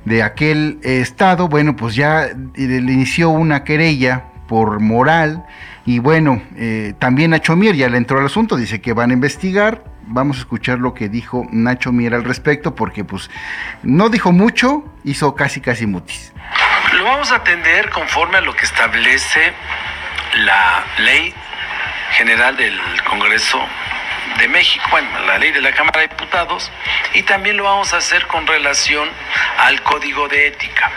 de 0.05 0.23
aquel 0.23 0.79
estado, 0.83 1.47
bueno, 1.47 1.75
pues 1.75 1.95
ya 1.95 2.29
le 2.55 2.77
inició 2.77 3.29
una 3.29 3.63
querella 3.63 4.25
por 4.47 4.79
moral. 4.79 5.45
Y 5.85 5.99
bueno, 5.99 6.41
eh, 6.55 6.93
también 6.99 7.31
Nacho 7.31 7.55
Mier 7.55 7.75
ya 7.75 7.89
le 7.89 7.97
entró 7.97 8.19
al 8.19 8.25
asunto, 8.25 8.57
dice 8.57 8.81
que 8.81 8.93
van 8.93 9.11
a 9.11 9.13
investigar. 9.13 9.83
Vamos 10.09 10.37
a 10.37 10.39
escuchar 10.39 10.79
lo 10.79 10.93
que 10.93 11.09
dijo 11.09 11.45
Nacho 11.51 11.91
Mier 11.91 12.13
al 12.13 12.23
respecto, 12.23 12.75
porque 12.75 13.03
pues 13.03 13.29
no 13.83 14.09
dijo 14.09 14.31
mucho, 14.31 14.85
hizo 15.03 15.35
casi 15.35 15.59
casi 15.59 15.85
mutis. 15.85 16.33
Vamos 17.07 17.31
a 17.31 17.35
atender 17.35 17.89
conforme 17.89 18.37
a 18.37 18.41
lo 18.41 18.53
que 18.53 18.65
establece 18.65 19.53
la 20.39 20.83
ley 20.97 21.33
general 22.11 22.57
del 22.57 22.77
Congreso 23.03 23.65
de 24.37 24.49
México, 24.49 24.85
bueno, 24.91 25.07
la 25.21 25.37
ley 25.37 25.51
de 25.51 25.61
la 25.61 25.71
Cámara 25.71 26.01
de 26.01 26.09
Diputados, 26.09 26.69
y 27.13 27.23
también 27.23 27.55
lo 27.55 27.63
vamos 27.63 27.93
a 27.93 27.97
hacer 27.97 28.27
con 28.27 28.45
relación 28.45 29.09
al 29.57 29.81
código 29.83 30.27
de 30.27 30.47
ética. 30.47 30.91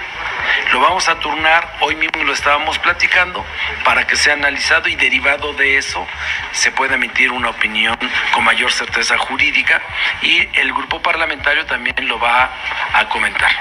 Lo 0.72 0.80
vamos 0.80 1.08
a 1.08 1.20
turnar, 1.20 1.76
hoy 1.78 1.94
mismo 1.94 2.24
lo 2.24 2.32
estábamos 2.32 2.76
platicando, 2.80 3.46
para 3.84 4.04
que 4.08 4.16
sea 4.16 4.32
analizado 4.32 4.88
y 4.88 4.96
derivado 4.96 5.52
de 5.52 5.78
eso 5.78 6.04
se 6.50 6.72
pueda 6.72 6.96
emitir 6.96 7.30
una 7.30 7.50
opinión 7.50 7.96
con 8.32 8.42
mayor 8.42 8.72
certeza 8.72 9.16
jurídica 9.16 9.80
y 10.22 10.48
el 10.58 10.72
grupo 10.72 11.00
parlamentario 11.00 11.64
también 11.66 12.08
lo 12.08 12.18
va 12.18 12.50
a 12.94 13.08
comentar. 13.08 13.52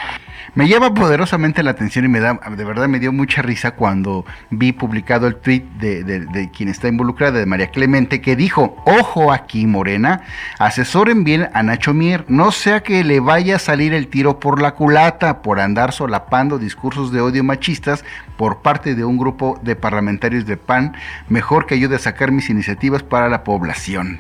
Me 0.60 0.68
llama 0.68 0.94
poderosamente 0.94 1.64
la 1.64 1.72
atención 1.72 2.04
y 2.04 2.10
me 2.10 2.20
da, 2.20 2.34
de 2.34 2.66
verdad 2.66 2.90
me 2.90 3.00
dio 3.00 3.14
mucha 3.14 3.42
risa 3.42 3.72
cuando 3.72 4.26
vi 4.50 4.74
publicado 4.74 5.26
el 5.26 5.38
tweet 5.38 5.64
de, 5.80 6.52
quien 6.54 6.68
está 6.68 6.90
involucrada, 6.90 7.40
de 7.40 7.46
María 7.46 7.72
Clemente, 7.72 8.20
que 8.20 8.36
dijo, 8.36 8.76
ojo 8.86 9.32
aquí 9.32 9.66
Morena, 9.68 10.20
asesoren 10.58 11.24
bien 11.24 11.48
a 11.54 11.64
Nacho 11.64 11.94
Mier, 11.94 12.26
no 12.28 12.52
sea 12.52 12.84
que 12.84 13.06
le 13.06 13.22
vaya 13.22 13.56
a 13.56 13.60
salir 13.60 13.94
el 13.94 14.10
tiro 14.10 14.42
por 14.42 14.62
la 14.62 14.72
culata 14.72 15.42
por 15.42 15.62
andar 15.62 15.94
solapando 15.94 16.60
discursos 16.60 17.14
de 17.14 17.22
odio 17.22 17.42
machistas 17.42 18.04
por 18.36 18.62
parte 18.62 18.96
de 18.96 19.06
un 19.06 19.18
grupo 19.18 19.58
de 19.64 19.78
parlamentarios 19.78 20.46
de 20.46 20.58
PAN, 20.58 20.94
mejor 21.30 21.68
que 21.68 21.76
ayude 21.76 21.96
a 21.96 22.00
sacar 22.00 22.34
mis 22.34 22.50
iniciativas 22.50 23.02
para 23.02 23.30
la 23.30 23.46
población. 23.46 24.20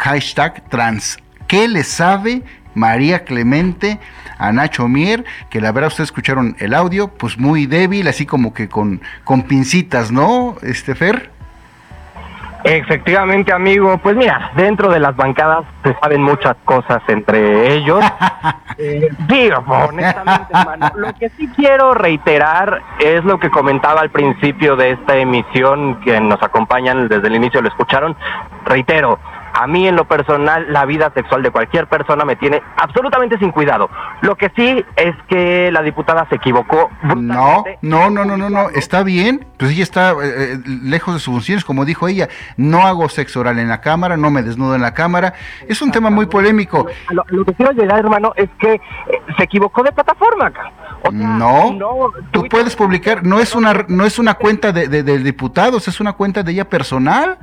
Hashtag 0.00 0.68
trans. 0.68 1.16
¿Qué 1.46 1.66
le 1.66 1.82
sabe 1.82 2.42
María 2.74 3.24
Clemente 3.24 3.98
a 4.38 4.52
Nacho 4.52 4.88
Mier, 4.88 5.24
que 5.50 5.60
la 5.60 5.72
verdad 5.72 5.88
ustedes 5.88 6.08
escucharon 6.08 6.56
el 6.58 6.74
audio, 6.74 7.08
pues 7.08 7.38
muy 7.38 7.66
débil, 7.66 8.08
así 8.08 8.26
como 8.26 8.52
que 8.52 8.68
con, 8.68 9.00
con 9.24 9.42
pincitas, 9.42 10.10
¿no, 10.10 10.56
este 10.62 10.94
Fer? 10.94 11.32
Efectivamente, 12.64 13.52
amigo. 13.52 13.98
Pues 13.98 14.16
mira, 14.16 14.52
dentro 14.54 14.88
de 14.90 15.00
las 15.00 15.16
bancadas 15.16 15.64
se 15.82 15.94
saben 15.94 16.22
muchas 16.22 16.56
cosas 16.64 17.02
entre 17.08 17.74
ellos. 17.74 18.04
eh, 18.78 19.08
digo, 19.26 19.64
honestamente, 19.66 20.46
hermano, 20.54 20.90
lo 20.94 21.12
que 21.14 21.28
sí 21.30 21.48
quiero 21.56 21.94
reiterar 21.94 22.82
es 23.00 23.24
lo 23.24 23.40
que 23.40 23.50
comentaba 23.50 24.00
al 24.00 24.10
principio 24.10 24.76
de 24.76 24.92
esta 24.92 25.16
emisión, 25.16 26.00
que 26.02 26.20
nos 26.20 26.42
acompañan 26.42 27.08
desde 27.08 27.26
el 27.28 27.34
inicio 27.34 27.60
lo 27.60 27.68
escucharon. 27.68 28.16
Reitero, 28.64 29.18
a 29.52 29.66
mí 29.66 29.86
en 29.86 29.96
lo 29.96 30.06
personal 30.06 30.72
la 30.72 30.84
vida 30.84 31.12
sexual 31.14 31.42
de 31.42 31.50
cualquier 31.50 31.86
persona 31.86 32.24
me 32.24 32.36
tiene 32.36 32.62
absolutamente 32.76 33.38
sin 33.38 33.50
cuidado. 33.50 33.90
Lo 34.22 34.36
que 34.36 34.50
sí 34.56 34.84
es 34.96 35.14
que 35.28 35.70
la 35.72 35.82
diputada 35.82 36.26
se 36.28 36.36
equivocó. 36.36 36.90
No, 37.02 37.64
no, 37.82 38.10
no, 38.10 38.24
no, 38.24 38.36
no, 38.36 38.50
no, 38.50 38.70
está 38.70 39.02
bien. 39.02 39.46
Pues 39.58 39.72
ella 39.72 39.82
está 39.82 40.12
eh, 40.12 40.14
eh, 40.22 40.58
lejos 40.66 41.14
de 41.14 41.20
sus 41.20 41.34
funciones, 41.34 41.64
como 41.64 41.84
dijo 41.84 42.08
ella. 42.08 42.28
No 42.56 42.86
hago 42.86 43.08
sexo 43.08 43.40
oral 43.40 43.58
en 43.58 43.68
la 43.68 43.80
cámara, 43.80 44.16
no 44.16 44.30
me 44.30 44.42
desnudo 44.42 44.74
en 44.74 44.82
la 44.82 44.94
cámara. 44.94 45.34
Es 45.68 45.82
un 45.82 45.92
tema 45.92 46.10
muy 46.10 46.26
polémico. 46.26 46.86
Lo, 47.10 47.24
lo 47.28 47.44
que 47.44 47.54
quiero 47.54 47.72
llegar, 47.72 47.98
hermano, 47.98 48.32
es 48.36 48.48
que 48.58 48.74
eh, 48.74 48.80
se 49.36 49.44
equivocó 49.44 49.82
de 49.82 49.92
plataforma 49.92 50.46
acá. 50.46 50.72
O 51.04 51.10
sea, 51.10 51.18
no, 51.18 51.72
no, 51.72 52.10
tú 52.30 52.46
puedes 52.48 52.76
publicar, 52.76 53.24
no 53.24 53.40
es 53.40 53.54
una, 53.54 53.84
no 53.88 54.04
es 54.04 54.18
una 54.18 54.34
cuenta 54.34 54.72
de, 54.72 54.86
de, 54.86 55.02
del 55.02 55.24
diputado, 55.24 55.78
es 55.78 56.00
una 56.00 56.12
cuenta 56.12 56.42
de 56.42 56.52
ella 56.52 56.68
personal. 56.68 57.38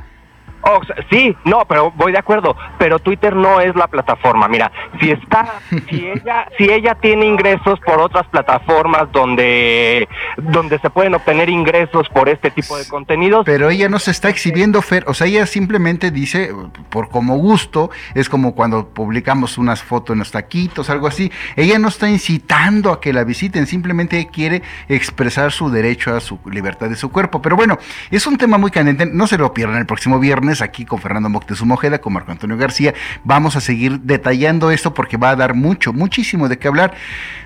Oh, 0.61 0.81
sí, 1.09 1.35
no, 1.45 1.65
pero 1.67 1.91
voy 1.95 2.11
de 2.11 2.17
acuerdo, 2.17 2.55
pero 2.77 2.99
Twitter 2.99 3.35
no 3.35 3.61
es 3.61 3.75
la 3.75 3.87
plataforma. 3.87 4.47
Mira, 4.47 4.71
si 4.99 5.11
está, 5.11 5.59
si 5.89 6.07
ella, 6.07 6.47
si 6.57 6.69
ella 6.69 6.95
tiene 6.95 7.25
ingresos 7.25 7.79
por 7.85 7.99
otras 7.99 8.27
plataformas 8.27 9.11
donde, 9.11 10.07
donde 10.37 10.79
se 10.79 10.89
pueden 10.89 11.15
obtener 11.15 11.49
ingresos 11.49 12.09
por 12.09 12.29
este 12.29 12.51
tipo 12.51 12.77
de 12.77 12.87
contenidos. 12.87 13.43
Pero 13.45 13.69
ella 13.69 13.89
no 13.89 13.99
se 13.99 14.11
está 14.11 14.29
exhibiendo, 14.29 14.81
Fer, 14.81 15.05
o 15.07 15.13
sea, 15.13 15.27
ella 15.27 15.45
simplemente 15.45 16.11
dice, 16.11 16.53
por 16.89 17.09
como 17.09 17.37
gusto, 17.37 17.89
es 18.13 18.29
como 18.29 18.53
cuando 18.53 18.89
publicamos 18.89 19.57
unas 19.57 19.81
fotos 19.81 20.13
en 20.13 20.19
los 20.19 20.31
taquitos, 20.31 20.89
algo 20.89 21.07
así. 21.07 21.31
Ella 21.55 21.79
no 21.79 21.87
está 21.87 22.09
incitando 22.09 22.91
a 22.91 22.99
que 22.99 23.13
la 23.13 23.23
visiten, 23.23 23.65
simplemente 23.65 24.27
quiere 24.31 24.61
expresar 24.87 25.51
su 25.51 25.69
derecho 25.69 26.15
a 26.15 26.19
su 26.19 26.39
libertad 26.51 26.89
de 26.89 26.95
su 26.95 27.11
cuerpo. 27.11 27.41
Pero 27.41 27.55
bueno, 27.55 27.77
es 28.11 28.27
un 28.27 28.37
tema 28.37 28.57
muy 28.57 28.71
candente, 28.71 29.05
no 29.05 29.27
se 29.27 29.37
lo 29.37 29.53
pierdan 29.53 29.77
el 29.77 29.85
próximo 29.85 30.19
viernes 30.49 30.61
aquí 30.63 30.85
con 30.85 30.99
Fernando 30.99 31.29
Moctezuma 31.29 31.75
Ojeda, 31.75 31.99
con 31.99 32.13
Marco 32.13 32.31
Antonio 32.31 32.57
García. 32.57 32.93
Vamos 33.23 33.55
a 33.55 33.61
seguir 33.61 33.99
detallando 34.01 34.71
esto 34.71 34.93
porque 34.93 35.17
va 35.17 35.29
a 35.29 35.35
dar 35.35 35.53
mucho, 35.53 35.93
muchísimo 35.93 36.49
de 36.49 36.57
qué 36.57 36.67
hablar. 36.67 36.93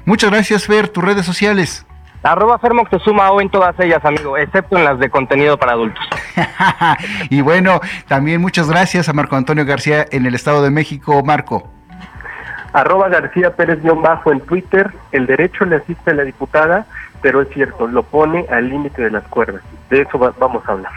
Muchas 0.05 0.31
gracias, 0.31 0.65
Fer, 0.65 0.87
tus 0.87 1.03
redes 1.03 1.25
sociales. 1.25 1.85
Arroba 2.23 2.57
Fer 2.59 2.73
Moctezuma 2.73 3.29
o 3.31 3.41
en 3.41 3.49
todas 3.49 3.77
ellas, 3.81 3.99
amigo, 4.05 4.37
excepto 4.37 4.77
en 4.77 4.85
las 4.85 4.97
de 4.99 5.09
contenido 5.09 5.57
para 5.57 5.73
adultos. 5.73 6.03
y 7.29 7.41
bueno, 7.41 7.81
también 8.07 8.39
muchas 8.39 8.69
gracias 8.69 9.09
a 9.09 9.13
Marco 9.13 9.35
Antonio 9.35 9.65
García 9.65 10.05
en 10.09 10.25
el 10.25 10.33
Estado 10.33 10.63
de 10.63 10.69
México. 10.69 11.21
Marco. 11.25 11.69
Arroba 12.71 13.09
García 13.09 13.53
Pérez 13.53 13.79
bajo 13.83 14.31
en 14.31 14.39
Twitter. 14.39 14.93
El 15.11 15.25
derecho 15.25 15.65
le 15.65 15.75
asiste 15.75 16.11
a 16.11 16.13
la 16.13 16.23
diputada, 16.23 16.85
pero 17.21 17.41
es 17.41 17.49
cierto, 17.49 17.87
lo 17.87 18.03
pone 18.03 18.45
al 18.49 18.69
límite 18.69 19.01
de 19.01 19.11
las 19.11 19.23
cuerdas. 19.23 19.61
De 19.89 20.01
eso 20.01 20.17
va, 20.17 20.33
vamos 20.39 20.63
a 20.65 20.71
hablar. 20.71 20.93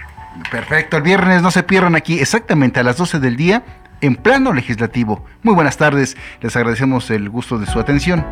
Perfecto, 0.50 0.96
el 0.96 1.02
viernes 1.02 1.42
no 1.42 1.50
se 1.50 1.62
pierdan 1.62 1.96
aquí 1.96 2.20
exactamente 2.20 2.80
a 2.80 2.82
las 2.82 2.96
12 2.96 3.18
del 3.18 3.36
día 3.36 3.64
en 4.00 4.16
plano 4.16 4.52
legislativo. 4.52 5.24
Muy 5.42 5.54
buenas 5.54 5.76
tardes, 5.76 6.16
les 6.40 6.54
agradecemos 6.56 7.10
el 7.10 7.28
gusto 7.28 7.58
de 7.58 7.66
su 7.66 7.78
atención. 7.80 8.24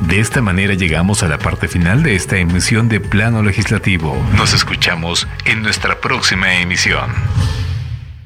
De 0.00 0.20
esta 0.20 0.40
manera 0.40 0.74
llegamos 0.74 1.22
a 1.22 1.28
la 1.28 1.38
parte 1.38 1.68
final 1.68 2.02
de 2.02 2.14
esta 2.14 2.38
emisión 2.38 2.88
de 2.88 2.98
Plano 2.98 3.42
Legislativo. 3.42 4.16
Nos 4.36 4.54
escuchamos 4.54 5.28
en 5.44 5.62
nuestra 5.62 6.00
próxima 6.00 6.54
emisión. 6.54 7.10